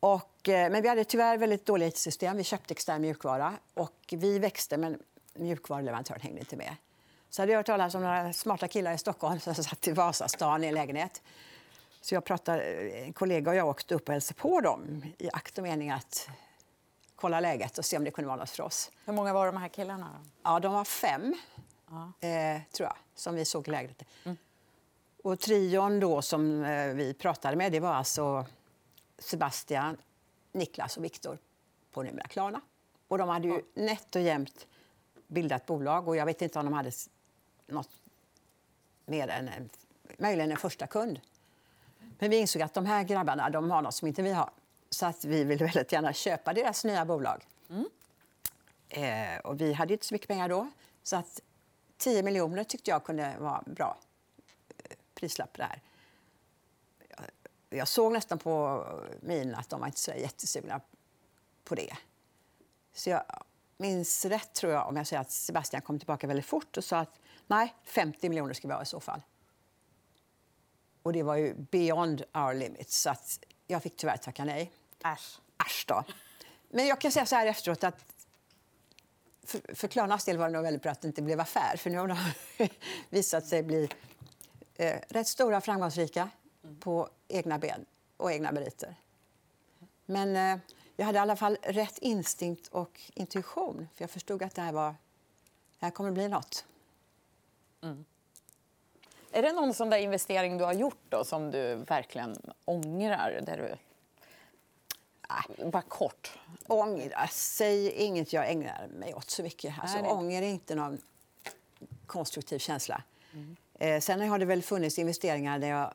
Och, 0.00 0.48
eh, 0.48 0.70
men 0.70 0.82
vi 0.82 0.88
hade 0.88 1.04
tyvärr 1.04 1.38
väldigt 1.38 1.66
dåliga 1.66 1.88
IT-system. 1.88 2.36
Vi 2.36 2.44
köpte 2.44 2.74
extern 2.74 3.00
mjukvara 3.00 3.54
och 3.74 4.14
vi 4.16 4.38
växte 4.38 4.76
men 4.76 5.02
mjukvaruleverantören 5.34 6.20
hängde 6.20 6.40
inte 6.40 6.56
med. 6.56 6.76
Så 7.30 7.42
hade 7.42 7.52
jag 7.52 7.58
hört 7.58 7.66
talas 7.66 7.94
om 7.94 8.02
några 8.02 8.32
smarta 8.32 8.68
killar 8.68 8.92
i 8.92 8.98
Stockholm 8.98 9.40
som 9.40 9.54
satt 9.54 9.88
i 9.88 9.92
Vasastan 9.92 10.64
i 10.64 10.66
en 10.66 10.74
lägenhet. 10.74 11.22
Så 12.00 12.14
jag 12.14 12.24
pratade, 12.24 12.62
en 12.90 13.12
kollega 13.12 13.50
och 13.50 13.56
jag 13.56 13.68
åkte 13.68 13.94
upp 13.94 14.08
och 14.08 14.12
hälsade 14.12 14.40
på 14.40 14.60
dem 14.60 15.04
i 15.18 15.30
akt 15.32 15.58
och 15.58 15.64
mening 15.64 15.90
att 15.90 16.28
kolla 17.16 17.40
läget 17.40 17.78
och 17.78 17.84
se 17.84 17.96
om 17.96 18.04
det 18.04 18.10
kunde 18.10 18.28
vara 18.28 18.38
något 18.38 18.50
för 18.50 18.62
oss. 18.62 18.90
Hur 19.04 19.12
många 19.12 19.32
var 19.32 19.46
de 19.46 19.56
här 19.56 19.68
killarna? 19.68 20.08
Då? 20.22 20.30
Ja, 20.42 20.60
de 20.60 20.72
var 20.72 20.84
fem, 20.84 21.34
ja. 21.90 22.28
eh, 22.28 22.60
tror 22.72 22.86
jag, 22.86 22.96
som 23.14 23.34
vi 23.34 23.44
såg 23.44 23.68
läget. 23.68 24.02
Mm. 24.24 24.36
Och 25.22 25.40
trion 25.40 26.00
då 26.00 26.22
som 26.22 26.64
eh, 26.64 26.94
vi 26.94 27.14
pratade 27.14 27.56
med 27.56 27.72
det 27.72 27.80
var 27.80 27.94
alltså 27.94 28.46
Sebastian, 29.18 29.96
Niklas 30.52 30.96
och 30.96 31.04
Viktor 31.04 31.38
på 31.92 32.02
numera 32.02 32.26
Klarna. 32.28 32.60
Och 33.08 33.18
de 33.18 33.28
hade 33.28 33.48
ju 33.48 33.62
nätt 33.74 34.16
och 34.16 34.22
jämnt 34.22 34.66
bildat 35.26 35.66
bolag 35.66 36.08
och 36.08 36.16
jag 36.16 36.26
vet 36.26 36.42
inte 36.42 36.58
om 36.58 36.64
de 36.64 36.74
hade 36.74 36.90
något 37.66 37.90
mer 39.06 39.28
än 39.28 39.48
en, 39.48 39.70
möjligen 40.18 40.50
en 40.50 40.56
första 40.56 40.86
kund. 40.86 41.20
Men 42.18 42.30
vi 42.30 42.36
insåg 42.36 42.62
att 42.62 42.74
de 42.74 42.86
här 42.86 43.04
grabbarna 43.04 43.50
de 43.50 43.70
har 43.70 43.82
något 43.82 43.94
som 43.94 44.08
inte 44.08 44.22
vi 44.22 44.32
har. 44.32 44.50
Så 44.90 45.06
att 45.06 45.24
vi 45.24 45.44
ville 45.44 45.64
väldigt 45.64 45.92
gärna 45.92 46.12
köpa 46.12 46.52
deras 46.52 46.84
nya 46.84 47.04
bolag. 47.04 47.46
Mm. 47.70 47.86
Eh, 48.88 49.40
och 49.40 49.60
vi 49.60 49.72
hade 49.72 49.92
inte 49.92 50.06
så 50.06 50.14
mycket 50.14 50.28
pengar 50.28 50.48
då. 50.48 50.70
Så 51.02 51.16
att 51.16 51.40
10 51.96 52.22
miljoner 52.22 52.64
tyckte 52.64 52.90
jag 52.90 53.04
kunde 53.04 53.34
vara 53.38 53.62
bra 53.66 53.98
prislapp 55.20 55.56
det 55.56 55.62
här. 55.62 55.82
Jag 57.68 57.88
såg 57.88 58.12
nästan 58.12 58.38
på 58.38 58.84
min 59.20 59.54
att 59.54 59.68
de 59.68 59.80
var 59.80 59.86
inte 59.86 60.00
så 60.00 60.10
jättesugna 60.10 60.80
på 61.64 61.74
det. 61.74 61.96
Så 62.92 63.10
jag 63.10 63.24
minns 63.76 64.24
rätt, 64.24 64.52
tror 64.54 64.72
jag, 64.72 64.88
om 64.88 64.96
jag 64.96 65.06
säger 65.06 65.20
att 65.20 65.30
Sebastian 65.30 65.82
kom 65.82 65.98
tillbaka 65.98 66.26
väldigt 66.26 66.46
fort 66.46 66.76
och 66.76 66.84
sa 66.84 66.98
att 66.98 67.20
nej, 67.46 67.74
50 67.84 68.28
miljoner 68.28 68.54
ska 68.54 68.68
vi 68.68 68.74
ha 68.74 68.82
i 68.82 68.86
så 68.86 69.00
fall. 69.00 69.22
Och 71.02 71.12
det 71.12 71.22
var 71.22 71.36
ju 71.36 71.54
beyond 71.54 72.22
our 72.34 72.54
limits, 72.54 73.00
så 73.00 73.10
att 73.10 73.44
jag 73.66 73.82
fick 73.82 73.96
tyvärr 73.96 74.16
tacka 74.16 74.44
nej. 74.44 74.72
Äsch. 75.04 75.38
Äsch 75.66 75.84
då. 75.88 76.04
Men 76.68 76.86
jag 76.86 77.00
kan 77.00 77.12
säga 77.12 77.26
så 77.26 77.36
här 77.36 77.46
efteråt 77.46 77.84
att 77.84 78.04
för, 79.42 79.74
för 79.74 79.88
Klarnas 79.88 80.24
del 80.24 80.38
var 80.38 80.46
det 80.46 80.52
nog 80.52 80.62
väldigt 80.62 80.82
bra 80.82 80.92
att 80.92 81.00
det 81.00 81.08
inte 81.08 81.22
blev 81.22 81.40
affär, 81.40 81.76
för 81.76 81.90
nu 81.90 81.98
har 81.98 82.08
de 82.08 82.18
visat 83.10 83.46
sig 83.46 83.62
bli 83.62 83.88
eh, 84.80 85.00
rätt 85.08 85.28
stora 85.28 85.60
framgångsrika 85.60 86.30
mm. 86.64 86.80
på 86.80 87.08
egna 87.28 87.58
ben 87.58 87.86
och 88.16 88.32
egna 88.32 88.52
meriter. 88.52 88.94
Men 90.06 90.36
eh, 90.36 90.58
jag 90.96 91.06
hade 91.06 91.18
i 91.18 91.20
alla 91.20 91.36
fall 91.36 91.58
rätt 91.62 91.98
instinkt 91.98 92.68
och 92.68 93.00
intuition, 93.14 93.88
för 93.94 94.02
jag 94.02 94.10
förstod 94.10 94.42
att 94.42 94.54
det 94.54 94.62
här, 94.62 94.72
var, 94.72 94.94
det 95.78 95.86
här 95.86 95.90
kommer 95.90 96.10
bli 96.10 96.28
nåt. 96.28 96.64
Mm. 97.82 98.04
Är 99.32 99.42
det 99.42 99.52
någon 99.52 99.74
sån 99.74 99.90
där 99.90 99.98
investering 99.98 100.58
du 100.58 100.64
har 100.64 100.72
gjort 100.72 101.02
då, 101.08 101.24
som 101.24 101.50
du 101.50 101.74
verkligen 101.74 102.36
ångrar? 102.64 103.40
Där 103.42 103.56
du... 103.56 103.74
Nej. 105.28 105.70
Bara 105.70 105.82
kort. 105.82 106.38
Ångra? 106.66 107.28
Säg 107.28 107.90
inget 107.90 108.32
jag 108.32 108.50
ägnar 108.50 108.88
mig 108.88 109.14
åt 109.14 109.30
så 109.30 109.42
mycket. 109.42 109.74
Alltså, 109.82 109.98
Nej, 110.02 110.10
ånger 110.10 110.42
är 110.42 110.46
inte 110.46 110.74
någon 110.74 111.00
konstruktiv 112.06 112.58
känsla. 112.58 113.02
Mm. 113.32 113.56
Eh, 113.80 114.00
sen 114.00 114.28
har 114.28 114.38
det 114.38 114.44
väl 114.44 114.62
funnits 114.62 114.98
investeringar 114.98 115.58
där 115.58 115.68
jag, 115.68 115.94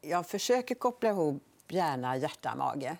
jag 0.00 0.26
försöker 0.26 0.74
koppla 0.74 1.08
ihop 1.08 1.42
hjärna, 1.68 2.16
hjärta, 2.16 2.54
mage. 2.54 2.96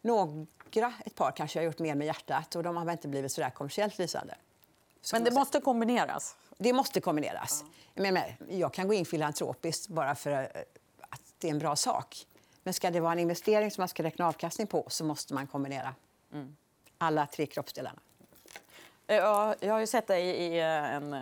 Några, 0.00 0.92
ett 1.04 1.14
par 1.14 1.32
kanske 1.32 1.58
jag 1.58 1.62
har 1.62 1.66
gjort 1.66 1.78
mer 1.78 1.94
med 1.94 2.06
hjärtat 2.06 2.56
och 2.56 2.62
de 2.62 2.76
har 2.76 2.92
inte 2.92 3.08
blivit 3.08 3.32
så 3.32 3.40
där 3.40 3.50
kommersiellt 3.50 3.98
lysande. 3.98 4.34
Men 5.12 5.24
det 5.24 5.30
måste 5.30 5.60
kombineras? 5.60 6.36
Det 6.58 6.72
måste 6.72 7.00
kombineras. 7.00 7.64
Ja. 7.94 8.12
Men, 8.12 8.18
jag 8.48 8.72
kan 8.72 8.88
gå 8.88 8.94
in 8.94 9.06
filantropiskt 9.06 9.88
bara 9.88 10.14
för 10.14 10.30
eh, 10.30 10.44
att 11.00 11.22
det 11.38 11.48
är 11.48 11.52
en 11.52 11.58
bra 11.58 11.76
sak. 11.76 12.26
Men 12.62 12.74
ska 12.74 12.90
det 12.90 13.00
vara 13.00 13.12
en 13.12 13.18
investering 13.18 13.70
som 13.70 13.82
man 13.82 13.88
ska 13.88 14.02
räkna 14.02 14.28
avkastning 14.28 14.66
på 14.66 14.84
så 14.88 15.04
måste 15.04 15.34
man 15.34 15.46
kombinera 15.46 15.94
mm. 16.32 16.56
alla 16.98 17.26
tre 17.26 17.46
kroppsdelarna. 17.46 18.00
Eh, 19.10 19.16
ja, 19.16 19.54
jag 19.60 19.72
har 19.72 19.80
ju 19.80 19.86
sett 19.86 20.06
dig 20.06 20.24
i 20.24 20.58
eh, 20.58 20.94
en 20.94 21.16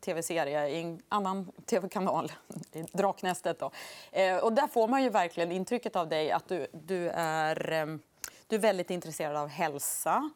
tv-serie 0.00 0.68
i 0.68 0.82
en 0.82 1.02
annan 1.08 1.52
tv-kanal, 1.66 2.32
Draknästet. 2.92 3.58
Då. 3.58 3.66
Och 4.42 4.52
där 4.52 4.66
får 4.66 4.88
man 4.88 5.02
ju 5.02 5.10
verkligen 5.10 5.52
intrycket 5.52 5.96
av 5.96 6.08
dig 6.08 6.30
att 6.30 6.48
du, 6.48 6.66
du, 6.72 7.10
är, 7.14 7.54
du 8.46 8.56
är 8.56 8.60
väldigt 8.60 8.90
intresserad 8.90 9.36
av 9.36 9.48
hälsa, 9.48 10.30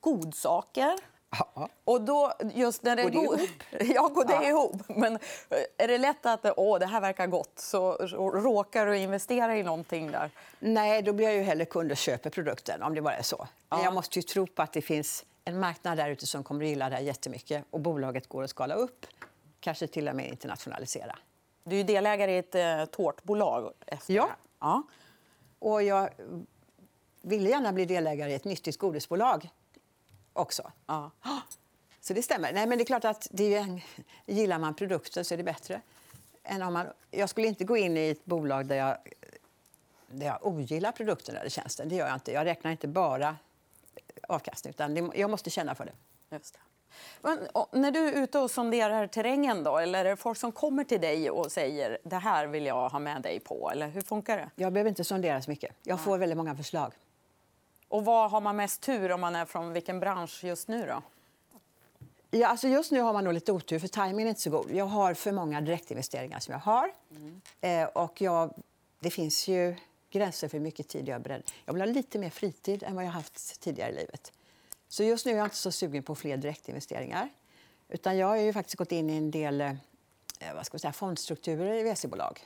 godsaker, 0.00 0.98
Ja. 1.30 1.68
Och 1.84 2.00
då, 2.00 2.32
just 2.54 2.82
när 2.82 2.96
det 2.96 3.02
går 3.02 3.10
det 3.10 3.18
ihop? 3.18 3.50
Ja, 3.94 4.08
går 4.08 4.24
det 4.24 4.32
ja. 4.32 4.48
ihop. 4.48 4.82
Men 4.88 5.14
eh, 5.14 5.58
är 5.78 5.88
det 5.88 5.98
lätt 5.98 6.26
att 6.26 6.46
Åh, 6.56 6.78
det 6.78 6.86
här 6.86 7.00
verkar 7.00 7.26
gott, 7.26 7.52
så 7.58 7.92
råkar 8.16 8.86
du 8.86 8.98
investera 8.98 9.56
i 9.56 9.62
någonting 9.62 10.10
där? 10.10 10.30
Nej, 10.58 11.02
då 11.02 11.12
blir 11.12 11.26
jag 11.26 11.34
ju 11.34 11.42
hellre 11.42 11.64
kund 11.64 11.90
och 11.90 11.96
köper 11.96 12.30
produkten, 12.30 12.82
om 12.82 12.94
det 12.94 13.02
bara 13.02 13.16
är 13.16 13.22
så. 13.22 13.48
Ja. 13.68 13.84
Jag 13.84 13.94
måste 13.94 14.18
ju 14.18 14.22
tro 14.22 14.46
på 14.46 14.62
att 14.62 14.72
det 14.72 14.82
finns 14.82 15.24
en 15.48 15.60
marknad 15.60 15.98
där 15.98 16.10
ute 16.10 16.26
som 16.26 16.44
kommer 16.44 16.64
att 16.64 16.68
gilla 16.68 16.88
det 16.88 16.96
här 16.96 17.02
jättemycket 17.02 17.64
och 17.70 17.80
bolaget 17.80 18.26
går 18.28 18.42
att 18.42 18.50
skala 18.50 18.74
upp, 18.74 19.06
kanske 19.60 19.86
till 19.86 20.08
och 20.08 20.16
med 20.16 20.28
internationalisera. 20.28 21.18
Du 21.64 21.80
är 21.80 21.84
delägare 21.84 22.32
i 22.32 22.38
ett 22.38 22.54
eh, 22.54 22.84
tårtbolag. 22.84 23.72
Efter 23.86 24.14
ja. 24.14 24.30
ja. 24.60 24.82
Och 25.58 25.82
jag 25.82 26.10
vill 27.22 27.46
gärna 27.46 27.72
bli 27.72 27.84
delägare 27.84 28.30
i 28.30 28.34
ett 28.34 28.44
nyttigt 28.44 28.78
godisbolag 28.78 29.48
också. 30.32 30.72
Ja. 30.86 31.10
Så 32.00 32.14
det 32.14 32.22
stämmer. 32.22 32.52
Nej, 32.52 32.66
men 32.66 32.78
det 32.78 32.84
är 32.84 32.86
klart 32.86 33.04
att 33.04 33.28
det 33.30 33.54
är 33.54 33.60
en, 33.60 33.80
gillar 34.26 34.58
man 34.58 34.74
produkten 34.74 35.24
så 35.24 35.34
är 35.34 35.38
det 35.38 35.44
bättre. 35.44 35.80
Än 36.42 36.62
om 36.62 36.72
man, 36.72 36.86
jag 37.10 37.28
skulle 37.28 37.46
inte 37.46 37.64
gå 37.64 37.76
in 37.76 37.96
i 37.96 38.08
ett 38.08 38.24
bolag 38.24 38.66
där 38.66 38.76
jag, 38.76 38.96
där 40.10 40.26
jag 40.26 40.46
ogillar 40.46 40.92
produkten 40.92 41.36
eller 41.36 41.50
tjänsten. 41.50 41.88
Det 41.88 41.94
gör 41.94 42.06
jag 42.06 42.16
inte. 42.16 42.32
Jag 42.32 42.44
räknar 42.44 42.70
inte 42.70 42.88
bara 42.88 43.36
avkastning, 44.28 44.70
utan 44.70 45.12
jag 45.14 45.30
måste 45.30 45.50
känna 45.50 45.74
för 45.74 45.84
det. 45.84 45.92
Just 46.30 46.54
det. 46.54 46.60
Men, 47.20 47.38
när 47.72 47.90
du 47.90 48.08
är 48.08 48.22
ute 48.22 48.38
och 48.38 48.50
sonderar 48.50 49.06
terrängen, 49.06 49.64
då, 49.64 49.78
eller 49.78 50.04
är 50.04 50.10
det 50.10 50.16
folk 50.16 50.38
som 50.38 50.52
kommer 50.52 50.84
till 50.84 51.00
dig 51.00 51.30
och 51.30 51.52
säger 51.52 51.98
det 52.04 52.16
här 52.16 52.46
vill 52.46 52.66
jag 52.66 52.88
ha 52.88 52.98
med 52.98 53.22
dig 53.22 53.40
på? 53.40 53.70
Eller 53.70 53.88
hur 53.88 54.00
funkar 54.00 54.36
det? 54.36 54.50
Jag 54.54 54.72
behöver 54.72 54.88
inte 54.88 55.04
sondera 55.04 55.42
så 55.42 55.50
mycket. 55.50 55.76
Jag 55.82 56.00
får 56.00 56.18
väldigt 56.18 56.36
många 56.36 56.56
förslag. 56.56 56.92
Och 57.88 58.04
vad 58.04 58.30
har 58.30 58.40
man 58.40 58.56
mest 58.56 58.80
tur 58.80 59.12
om 59.12 59.20
man 59.20 59.36
är 59.36 59.44
från 59.44 59.72
vilken 59.72 60.00
bransch 60.00 60.44
just 60.44 60.68
nu 60.68 60.86
då? 60.86 61.02
Ja, 62.30 62.48
alltså 62.48 62.68
just 62.68 62.92
nu 62.92 63.00
har 63.00 63.12
man 63.12 63.24
nog 63.24 63.32
lite 63.32 63.52
otur 63.52 63.78
för 63.78 63.88
timingen 63.88 64.26
är 64.26 64.28
inte 64.28 64.40
så 64.40 64.50
god. 64.50 64.70
Jag 64.70 64.84
har 64.84 65.14
för 65.14 65.32
många 65.32 65.60
direktinvesteringar 65.60 66.38
som 66.38 66.52
jag 66.52 66.60
har. 66.60 66.92
Mm. 67.10 67.40
Eh, 67.60 67.88
och 67.88 68.20
jag, 68.20 68.54
det 69.00 69.10
finns 69.10 69.48
ju 69.48 69.76
gränser 70.10 70.48
för 70.48 70.58
hur 70.58 70.64
mycket 70.64 70.88
tid 70.88 71.08
jag 71.08 71.14
är 71.14 71.20
beredd. 71.20 71.50
Jag 71.64 71.72
vill 71.72 71.82
ha 71.82 71.86
lite 71.86 72.18
mer 72.18 72.30
fritid 72.30 72.82
än 72.82 72.94
vad 72.94 73.04
jag 73.04 73.10
haft 73.10 73.60
tidigare 73.60 73.90
i 73.90 73.94
livet. 73.94 74.32
Så 74.88 75.02
just 75.02 75.26
nu 75.26 75.32
är 75.32 75.36
jag 75.36 75.46
inte 75.46 75.56
så 75.56 75.72
sugen 75.72 76.02
på 76.02 76.14
fler 76.14 76.36
direktinvesteringar. 76.36 77.28
Utan 77.88 78.16
jag 78.16 78.26
har 78.26 78.36
ju 78.36 78.52
faktiskt 78.52 78.76
gått 78.76 78.92
in 78.92 79.10
i 79.10 79.16
en 79.16 79.30
del 79.30 79.60
eh, 79.60 79.74
vad 80.54 80.66
ska 80.66 80.78
säga, 80.78 80.92
fondstrukturer 80.92 81.74
i 81.74 81.82
VC-bolag. 81.82 82.40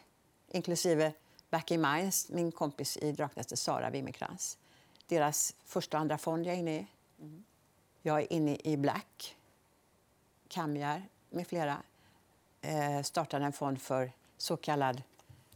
Inklusive 0.48 1.12
Back 1.50 1.70
in 1.70 1.80
Minds, 1.80 2.28
min 2.28 2.52
kompis 2.52 2.96
i 2.96 3.12
Draknästet, 3.12 3.58
Sara 3.58 3.90
Wimmercrantz 3.90 4.58
deras 5.12 5.54
första 5.64 5.96
och 5.96 6.00
andra 6.00 6.18
fond 6.18 6.46
jag 6.46 6.54
är 6.54 6.58
inne 6.58 6.76
i. 6.76 6.86
Jag 8.02 8.20
är 8.20 8.32
inne 8.32 8.56
i 8.64 8.76
Black, 8.76 9.36
Kamjar 10.48 11.02
med 11.30 11.46
flera. 11.46 11.82
Eh, 12.60 13.02
startade 13.02 13.44
en 13.44 13.52
fond 13.52 13.82
för 13.82 14.12
så 14.36 14.56
kallad 14.56 15.02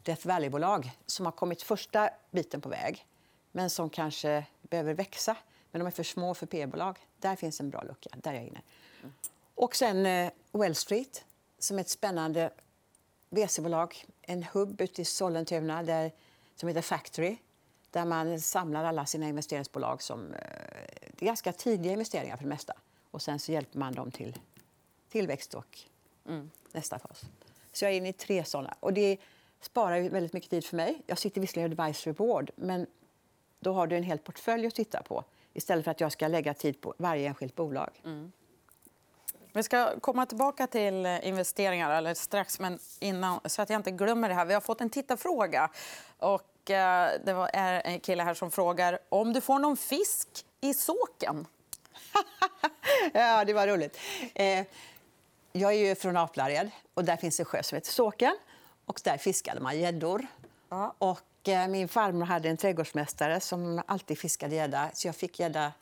Death 0.07 0.27
Valley-bolag 0.27 0.91
som 1.07 1.27
har 1.27 1.33
kommit 1.33 1.63
första 1.63 2.11
biten 2.31 2.61
på 2.61 2.69
väg 2.69 3.07
men 3.53 3.71
som 3.71 3.91
kanske 3.91 4.47
behöver 4.63 4.95
växa. 4.95 5.37
Men 5.71 5.79
de 5.81 5.87
är 5.87 5.91
för 5.91 6.03
små 6.03 6.35
för 6.35 6.47
P-bolag. 6.47 6.99
Där 7.19 7.37
finns 7.37 7.61
en 7.61 7.71
bra 7.71 7.83
lucka. 7.83 8.11
Där 8.17 8.31
är 8.31 8.35
jag 8.35 8.45
inne. 8.45 8.63
Mm. 9.01 9.15
Och 9.55 9.77
sen 9.77 10.07
eh, 10.07 10.33
Well 10.53 10.75
Street 10.75 11.25
som 11.59 11.77
är 11.77 11.81
ett 11.81 11.89
spännande 11.89 12.51
VC-bolag. 13.31 14.05
En 14.23 14.43
hubb 14.43 14.81
ute 14.81 15.03
i 15.03 15.05
Sollentuna 15.05 15.83
där, 15.83 16.13
som 16.57 16.69
heter 16.69 16.83
Factory 16.83 17.37
där 17.91 18.05
man 18.05 18.41
samlar 18.41 18.85
alla 18.85 19.07
sina 19.07 19.29
investeringsbolag. 19.29 20.03
som 20.03 20.35
eh, 20.35 20.41
Det 21.13 21.25
är 21.25 21.27
ganska 21.27 21.53
tidiga 21.53 21.93
investeringar 21.93 22.37
för 22.37 22.45
det 22.45 22.49
mesta. 22.49 22.75
Och 23.11 23.23
sen 23.23 23.39
så 23.39 23.53
hjälper 23.53 23.79
man 23.79 23.95
dem 23.95 24.11
till 24.11 24.39
tillväxt 25.09 25.55
och 25.55 25.79
mm. 26.29 26.51
nästa 26.73 26.99
fas. 26.99 27.23
Så 27.73 27.85
jag 27.85 27.93
är 27.93 27.97
inne 27.97 28.09
i 28.09 28.13
tre 28.13 28.45
såna. 28.45 28.77
Och 28.81 28.93
det 28.93 29.19
sparar 29.61 30.09
väldigt 30.09 30.33
mycket 30.33 30.51
tid 30.51 30.65
för 30.65 30.77
mig. 30.77 31.03
Jag 31.07 31.19
sitter 31.19 31.41
visserligen 31.41 31.73
i 31.73 31.75
advisory 31.75 32.13
board, 32.13 32.51
men 32.57 32.87
då 33.61 33.73
har 33.73 33.87
du 33.87 33.97
en 33.97 34.03
hel 34.03 34.19
portfölj 34.19 34.67
att 34.67 34.75
titta 34.75 35.03
på 35.03 35.25
istället 35.55 35.85
för 35.85 35.91
att 35.91 36.01
jag 36.01 36.13
ska 36.13 36.29
lägga 36.29 36.55
tid 36.55 36.81
på 36.81 36.95
varje 36.99 37.29
enskilt 37.29 37.55
bolag. 37.55 37.91
Mm. 38.05 38.33
Vi 39.53 39.63
ska 39.63 40.01
komma 40.01 40.27
tillbaka 40.27 40.67
till 40.67 41.07
investeringar 41.07 41.91
alldeles 41.91 42.21
strax, 42.21 42.61
men 42.61 42.79
innan, 43.01 43.41
så 43.45 43.63
att 43.63 43.71
jag 43.71 43.79
inte 43.79 43.91
glömmer 43.91 44.29
det 44.29 44.35
här. 44.35 44.45
Vi 44.45 44.55
har 44.55 44.61
fått 44.61 44.81
en 44.81 44.91
tittarfråga. 44.91 45.71
Och, 46.19 46.71
eh, 46.71 47.11
det 47.25 47.49
är 47.53 47.83
en 47.85 48.01
kille 48.01 48.23
här 48.23 48.35
som 48.35 48.51
frågar 48.51 48.99
om 49.09 49.33
du 49.33 49.41
får 49.41 49.59
någon 49.59 49.77
fisk 49.77 50.29
i 50.61 50.75
såken. 50.75 51.47
ja, 53.13 53.45
det 53.45 53.53
var 53.53 53.67
roligt. 53.67 53.99
Eh, 54.35 54.67
jag 55.53 55.73
är 55.73 55.89
ju 55.89 55.95
från 55.95 56.17
Aplared 56.17 56.71
och 56.95 57.05
där 57.05 57.17
finns 57.17 57.41
en 57.41 57.47
sjö 57.47 57.63
som 57.63 57.77
heter 57.77 57.91
Såken. 57.91 58.37
Och 58.87 59.01
där 59.05 59.19
fiskade 59.19 59.61
man 59.61 59.79
gäddor. 59.79 60.27
Ja. 60.69 60.95
Och 60.99 61.49
eh, 61.49 61.69
min 61.69 61.89
farmor 61.89 62.25
hade 62.25 62.49
en 62.49 62.57
trädgårdsmästare 62.57 63.41
som 63.41 63.83
alltid 63.87 64.19
fiskade 64.19 64.55
gädda. 64.55 64.91
Så 64.95 65.09
jag 65.09 65.17
fick 65.17 65.41
gädda 65.41 65.73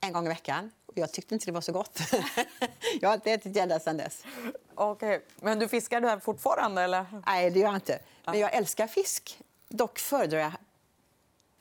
en 0.00 0.12
gång 0.12 0.26
i 0.26 0.28
veckan. 0.28 0.70
Och 0.86 0.98
jag 0.98 1.12
tyckte 1.12 1.34
inte 1.34 1.46
det 1.46 1.52
var 1.52 1.60
så 1.60 1.72
gott. 1.72 2.00
jag 3.00 3.08
har 3.08 3.14
inte 3.14 3.32
ätit 3.32 3.56
gädda 3.56 3.80
sedan 3.80 3.96
dess. 3.96 4.24
Okay. 4.74 5.20
Men 5.36 5.58
du 5.58 5.68
fiskar 5.68 6.00
där 6.00 6.18
fortfarande? 6.18 6.82
Eller? 6.82 7.06
Nej, 7.26 7.50
det 7.50 7.58
gör 7.58 7.66
jag 7.66 7.76
inte. 7.76 7.98
Men 8.24 8.38
jag 8.38 8.54
älskar 8.54 8.86
fisk. 8.86 9.40
Dock 9.68 9.98
föredrar 9.98 10.38
jag 10.38 10.52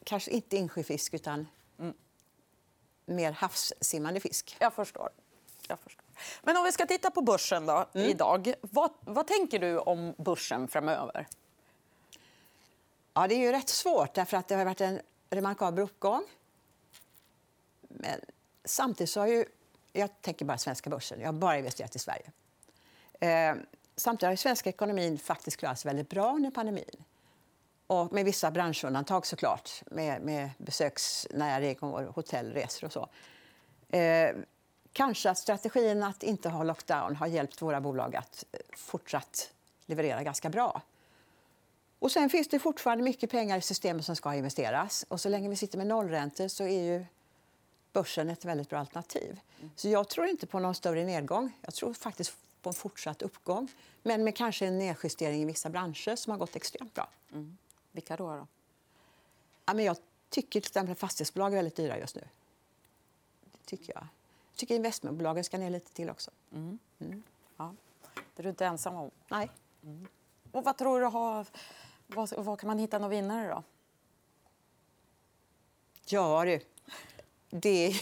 kanske 0.03 0.31
inte 0.31 0.57
insjöfisk 0.57 1.13
utan 1.13 1.47
mm. 1.79 1.93
mer 3.05 3.31
havssimmande 3.31 4.19
fisk. 4.19 4.57
Jag 4.59 4.73
förstår. 4.73 5.09
jag 5.67 5.79
förstår. 5.79 6.04
Men 6.41 6.57
om 6.57 6.63
vi 6.63 6.71
ska 6.71 6.85
titta 6.85 7.11
på 7.11 7.21
börsen 7.21 7.65
då, 7.65 7.85
mm. 7.93 8.09
idag. 8.09 8.53
Vad, 8.61 8.91
vad 8.99 9.27
tänker 9.27 9.59
du 9.59 9.79
om 9.79 10.13
börsen 10.17 10.67
framöver? 10.67 11.27
Ja, 13.13 13.27
det 13.27 13.35
är 13.35 13.39
ju 13.39 13.51
rätt 13.51 13.69
svårt, 13.69 14.13
därför 14.13 14.37
att 14.37 14.47
det 14.47 14.55
har 14.55 14.65
varit 14.65 14.81
en 14.81 15.01
remarkabel 15.29 15.83
uppgång. 15.83 16.23
Men 17.81 18.19
samtidigt 18.65 19.09
så 19.09 19.19
har 19.19 19.27
ju... 19.27 19.45
Jag 19.93 20.21
tänker 20.21 20.45
bara 20.45 20.57
svenska 20.57 20.89
börsen. 20.89 21.19
Jag 21.19 21.27
har 21.27 21.33
bara 21.33 21.57
investerat 21.57 21.95
i 21.95 21.99
Sverige. 21.99 22.31
Eh, 23.19 23.55
samtidigt 23.95 24.29
har 24.29 24.35
svenska 24.35 24.69
ekonomin 24.69 25.19
faktiskt 25.19 25.57
klarat 25.57 25.79
sig 25.79 25.89
väldigt 25.89 26.09
bra 26.09 26.33
under 26.33 26.51
pandemin. 26.51 27.03
Och 27.87 28.13
med 28.13 28.25
vissa 28.25 28.51
branschundantag 28.51 29.25
såklart, 29.25 29.83
med, 29.85 30.21
med 30.21 30.49
besöksnäring 30.57 31.79
och 31.79 32.15
hotellresor 32.15 32.87
och 32.87 32.93
så. 32.93 33.09
Eh, 33.97 34.35
kanske 34.95 35.29
att 35.29 35.37
strategin 35.37 36.03
att 36.03 36.23
inte 36.23 36.49
ha 36.49 36.63
lockdown 36.63 37.15
har 37.15 37.27
hjälpt 37.27 37.61
våra 37.61 37.81
bolag 37.81 38.15
att 38.15 38.45
eh, 38.51 38.59
fortsatt 38.75 39.51
leverera 39.85 40.23
ganska 40.23 40.49
bra. 40.49 40.81
Och 41.99 42.11
sen 42.11 42.29
finns 42.29 42.47
det 42.47 42.59
fortfarande 42.59 43.03
mycket 43.03 43.31
pengar 43.31 43.57
i 43.57 43.61
systemet 43.61 44.05
som 44.05 44.15
ska 44.15 44.33
investeras. 44.35 45.05
Och 45.07 45.21
så 45.21 45.29
länge 45.29 45.49
vi 45.49 45.55
sitter 45.55 45.77
med 45.77 45.87
nollräntor 45.87 46.47
så 46.47 46.63
är 46.63 46.83
ju 46.83 47.05
börsen 47.93 48.29
ett 48.29 48.45
väldigt 48.45 48.69
bra 48.69 48.79
alternativ. 48.79 49.39
Så 49.75 49.89
jag 49.89 50.09
tror 50.09 50.27
inte 50.27 50.47
på 50.47 50.59
någon 50.59 50.75
större 50.75 51.05
nedgång. 51.05 51.51
Jag 51.61 51.73
tror 51.73 51.93
faktiskt 51.93 52.37
på 52.61 52.69
en 52.69 52.73
fortsatt 52.73 53.21
uppgång. 53.21 53.71
Men 54.03 54.23
med 54.23 54.35
kanske 54.35 54.65
en 54.65 54.77
nedjustering 54.77 55.41
i 55.41 55.45
vissa 55.45 55.69
branscher 55.69 56.15
som 56.15 56.31
har 56.31 56.37
gått 56.37 56.55
extremt 56.55 56.93
bra. 56.93 57.09
Mm. 57.31 57.57
Vilka 57.91 58.15
då? 58.15 58.35
då? 58.35 58.47
Ja, 59.65 59.73
men 59.73 59.85
jag 59.85 59.97
tycker 60.29 60.61
till 60.61 60.69
exempel 60.69 60.95
fastighetsbolag 60.95 61.51
är 61.51 61.55
väldigt 61.55 61.75
dyra 61.75 61.99
just 61.99 62.15
nu. 62.15 62.23
Det 63.51 63.65
tycker 63.65 63.93
jag. 63.93 64.07
Jag 64.55 64.59
tycker 64.59 64.75
investmentbolagen 64.75 65.43
ska 65.43 65.57
ner 65.57 65.69
lite 65.69 65.93
till 65.93 66.09
också. 66.09 66.31
Mm. 66.51 66.79
Mm. 66.99 67.23
Ja. 67.57 67.75
Det 68.35 68.41
är 68.41 68.43
du 68.43 68.49
inte 68.49 68.65
ensam 68.65 68.95
om. 68.95 69.11
Nej. 69.27 69.49
Mm. 69.83 70.07
Och 70.51 70.63
vad 70.63 70.77
tror 70.77 70.99
du 70.99 71.05
har... 71.05 71.47
Vad, 72.07 72.33
vad 72.33 72.59
kan 72.59 72.67
man 72.67 72.79
hitta 72.79 72.99
någon 72.99 73.09
vinnare 73.09 73.47
då? 73.47 73.63
Ja 76.05 76.45
du, 76.45 76.59
det 77.49 77.87
är 77.87 77.95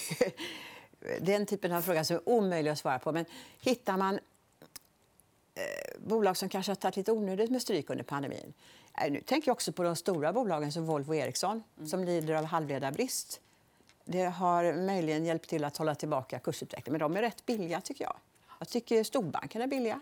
den 1.22 1.46
typen 1.46 1.72
av 1.72 1.82
fråga 1.82 2.04
som 2.04 2.16
är 2.16 2.30
omöjlig 2.30 2.72
att 2.72 2.80
svara 2.80 3.00
på. 3.00 3.12
Men 3.12 3.26
hittar 3.60 3.98
man 3.98 4.20
eh, 5.56 6.00
bolag 6.00 6.38
som 6.38 6.50
kanske 6.50 6.70
har 6.70 6.76
tagit 6.76 6.96
lite 6.96 7.12
onödigt 7.12 7.52
med 7.52 7.62
stryk 7.62 7.90
under 7.90 8.04
pandemin. 8.04 8.54
Eh, 9.02 9.12
nu 9.12 9.22
tänker 9.22 9.50
jag 9.50 9.54
också 9.54 9.72
på 9.72 9.84
de 9.84 9.96
stora 9.96 10.34
bolagen 10.34 10.72
som 10.72 10.86
Volvo 10.86 11.10
och 11.10 11.16
Ericsson 11.16 11.64
mm. 11.78 11.90
som 11.90 12.04
lider 12.04 12.34
av 12.34 12.46
halvledarbrist. 12.46 13.42
Det 14.06 14.24
har 14.24 14.74
möjligen 14.74 15.26
hjälpt 15.26 15.50
till 15.50 15.64
att 15.64 15.78
hålla 15.78 15.96
tillbaka 15.96 16.40
kursutvecklingen. 16.40 17.00
Men 17.00 17.12
de 17.12 17.18
är 17.18 17.22
rätt 17.22 17.46
billiga, 17.46 17.82
tycker 17.82 18.04
jag. 18.04 18.16
Jag 18.60 18.70
tycker 18.70 19.04
storbankerna 19.04 19.64
är 19.64 19.68
billiga. 19.68 20.02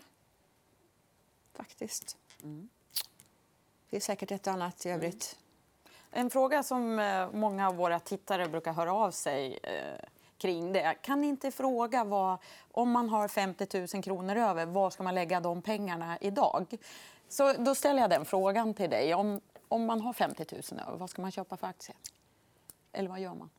Faktiskt. 1.54 2.16
Mm. 2.42 2.68
Det 3.90 3.96
är 3.96 4.00
säkert 4.00 4.30
ett 4.30 4.46
annat 4.46 4.86
i 4.86 4.88
mm. 4.88 5.00
övrigt. 5.00 5.38
En 6.10 6.30
fråga 6.30 6.62
som 6.62 6.98
eh, 6.98 7.30
många 7.32 7.68
av 7.68 7.76
våra 7.76 8.00
tittare 8.00 8.48
brukar 8.48 8.72
höra 8.72 8.94
av 8.94 9.10
sig 9.10 9.58
eh, 9.62 10.04
kring 10.38 10.72
det. 10.72 10.94
Kan 11.02 11.20
ni 11.20 11.26
inte 11.26 11.50
fråga 11.50 12.04
vad, 12.04 12.38
om 12.70 12.90
man 12.90 13.08
har 13.08 13.28
50 13.28 13.94
000 13.94 14.02
kronor 14.02 14.36
över, 14.36 14.66
var 14.66 14.90
ska 14.90 15.02
man 15.02 15.14
lägga 15.14 15.40
de 15.40 15.62
pengarna 15.62 16.18
idag? 16.20 16.66
Så 17.28 17.52
då 17.52 17.74
ställer 17.74 18.00
jag 18.00 18.10
den 18.10 18.24
frågan 18.24 18.74
till 18.74 18.90
dig. 18.90 19.14
Om, 19.14 19.40
om 19.68 19.84
man 19.84 20.00
har 20.00 20.12
50 20.12 20.46
000 20.72 20.80
över, 20.80 20.98
vad 20.98 21.10
ska 21.10 21.22
man 21.22 21.30
köpa 21.30 21.56
för 21.56 21.66
aktier? 21.66 21.96
Eller 22.92 23.08
vad 23.08 23.20
gör 23.20 23.34
man? 23.34 23.50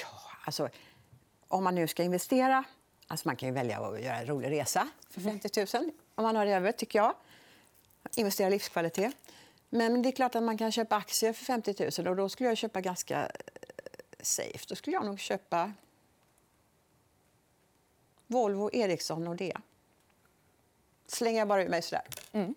Ja, 0.00 0.06
alltså, 0.44 0.68
om 1.48 1.64
man 1.64 1.74
nu 1.74 1.88
ska 1.88 2.02
investera... 2.02 2.64
Alltså 3.06 3.28
man 3.28 3.36
kan 3.36 3.48
ju 3.48 3.54
välja 3.54 3.80
att 3.80 4.02
göra 4.02 4.16
en 4.16 4.26
rolig 4.26 4.50
resa 4.50 4.88
för 5.10 5.20
50 5.20 5.78
000 5.78 5.90
om 6.14 6.24
man 6.24 6.36
har 6.36 6.46
det 6.46 6.52
över, 6.52 6.72
tycker 6.72 6.98
jag. 6.98 7.14
Investera 8.16 8.48
i 8.48 8.50
livskvalitet. 8.50 9.16
Men 9.70 10.02
det 10.02 10.08
är 10.08 10.12
klart 10.12 10.34
att 10.34 10.42
man 10.42 10.58
kan 10.58 10.72
köpa 10.72 10.96
aktier 10.96 11.32
för 11.32 11.44
50 11.44 12.02
000 12.02 12.08
och 12.08 12.16
då 12.16 12.28
skulle 12.28 12.48
jag 12.48 12.58
köpa 12.58 12.80
ganska 12.80 13.20
eh, 13.20 13.30
safe. 14.20 14.64
Då 14.68 14.74
skulle 14.74 14.96
jag 14.96 15.06
nog 15.06 15.20
köpa 15.20 15.72
Volvo, 18.26 18.70
Ericsson, 18.72 19.24
Nordea. 19.24 19.60
Slänger 21.06 21.38
jag 21.38 21.48
bara 21.48 21.64
ur 21.64 21.68
mig 21.68 21.82
sådär. 21.82 22.04
Mm. 22.32 22.54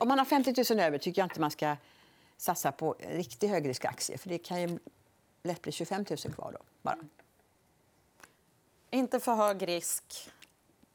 Om 0.00 0.08
man 0.08 0.18
har 0.18 0.26
50 0.26 0.74
000 0.74 0.80
över 0.80 0.98
tycker 0.98 1.22
jag 1.22 1.26
inte 1.26 1.40
man 1.40 1.50
ska 1.50 1.76
satsa 2.36 2.72
på 2.72 2.96
riktigt 2.98 3.50
högriskaktier 3.50 4.18
för 4.18 4.28
det 4.28 4.38
kan 4.38 4.62
ju 4.62 4.78
lätt 5.42 5.62
bli 5.62 5.72
25 5.72 6.04
000 6.10 6.18
kvar 6.18 6.52
då. 6.52 6.64
Bara. 6.82 6.98
Inte 8.90 9.20
för 9.20 9.34
hög 9.34 9.68
risk, 9.68 10.30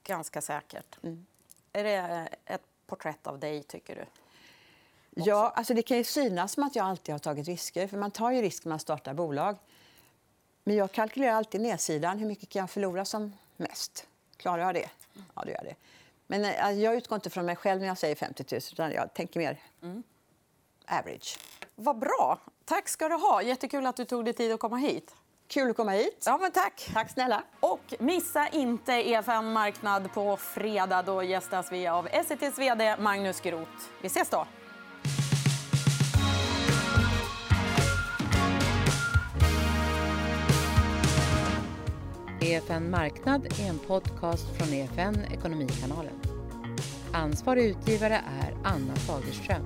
ganska 0.04 0.42
säkert. 0.42 1.04
Mm. 1.04 1.26
Är 1.74 1.84
det 1.84 2.30
ett 2.46 2.62
porträtt 2.88 3.28
av 3.28 3.40
dig, 3.40 3.64
tycker 3.64 3.96
du? 3.96 4.06
Ja, 5.24 5.54
alltså 5.56 5.74
det 5.74 5.82
kan 5.82 5.98
ju 5.98 6.04
synas 6.04 6.52
som 6.52 6.64
att 6.64 6.76
jag 6.76 6.86
alltid 6.86 7.14
har 7.14 7.20
tagit 7.20 7.48
risker. 7.48 7.88
För 7.88 7.98
Man 7.98 8.12
tar 8.12 8.32
ju 8.32 8.42
risk 8.42 8.66
när 8.66 8.70
man 8.70 8.80
startar 8.80 9.14
bolag. 9.14 9.58
Men 10.64 10.76
jag 10.76 10.92
kalkylerar 10.92 11.34
alltid 11.34 11.62
nedsidan. 11.62 12.20
Hur 12.20 12.28
mycket 12.28 12.50
kan 12.50 12.60
jag 12.60 12.70
förlora 12.70 13.06
som 13.06 13.34
mest? 13.58 14.08
Klarar 14.38 14.64
jag 14.64 14.74
det? 14.74 14.90
Ja, 15.34 15.42
det 15.46 15.52
gör 15.52 15.58
jag 15.58 15.66
det. 15.66 15.76
Men 16.28 16.46
eh, 16.46 16.66
alltså, 16.66 16.82
jag 16.82 16.96
utgår 16.96 17.16
inte 17.16 17.30
från 17.30 17.46
mig 17.46 17.56
själv 17.56 17.82
när 17.82 17.88
jag 17.88 17.98
säger 17.98 18.16
50 18.16 18.46
000, 18.52 18.62
utan 18.72 18.92
jag 18.92 19.14
tänker 19.14 19.40
mer 19.40 19.62
mm. 19.82 20.04
average. 20.86 21.40
Vad 21.76 21.98
bra. 22.00 22.40
Tack 22.66 22.90
ska 22.90 23.10
du 23.10 23.16
ha. 23.16 23.42
Jättekul 23.42 23.86
att 23.86 23.96
du 23.96 24.06
tog 24.06 24.26
dig 24.26 24.34
tid 24.34 24.52
att 24.52 24.60
komma 24.60 24.78
hit. 24.78 25.16
Kul 25.48 25.70
att 25.70 25.78
komma 25.78 25.92
hit. 25.92 26.24
Ja, 26.26 26.38
men 26.42 26.52
tack. 26.52 26.90
Tack 26.94 27.12
snälla. 27.12 27.44
Och 27.60 27.94
missa 28.00 28.48
inte 28.48 28.92
EFN 28.92 29.54
Marknad 29.54 30.14
på 30.14 30.38
fredag. 30.38 31.02
Då 31.02 31.24
gästas 31.24 31.72
vi 31.72 31.88
av 31.88 32.08
SCTs 32.08 32.60
vd 32.60 32.96
Magnus 33.00 33.42
Groth. 33.42 33.72
Vi 34.02 34.08
ses 34.08 34.30
då. 34.30 34.48
EFN 42.42 42.90
Marknad 42.90 43.46
är 43.46 43.70
en 43.70 43.80
podcast 43.80 44.58
från 44.58 44.74
EFN 44.74 45.26
Ekonomikanalen. 45.34 46.22
Ansvarig 47.14 47.66
utgivare 47.66 48.22
är 48.42 48.58
Anna 48.64 48.96
Fagerström. 48.96 49.66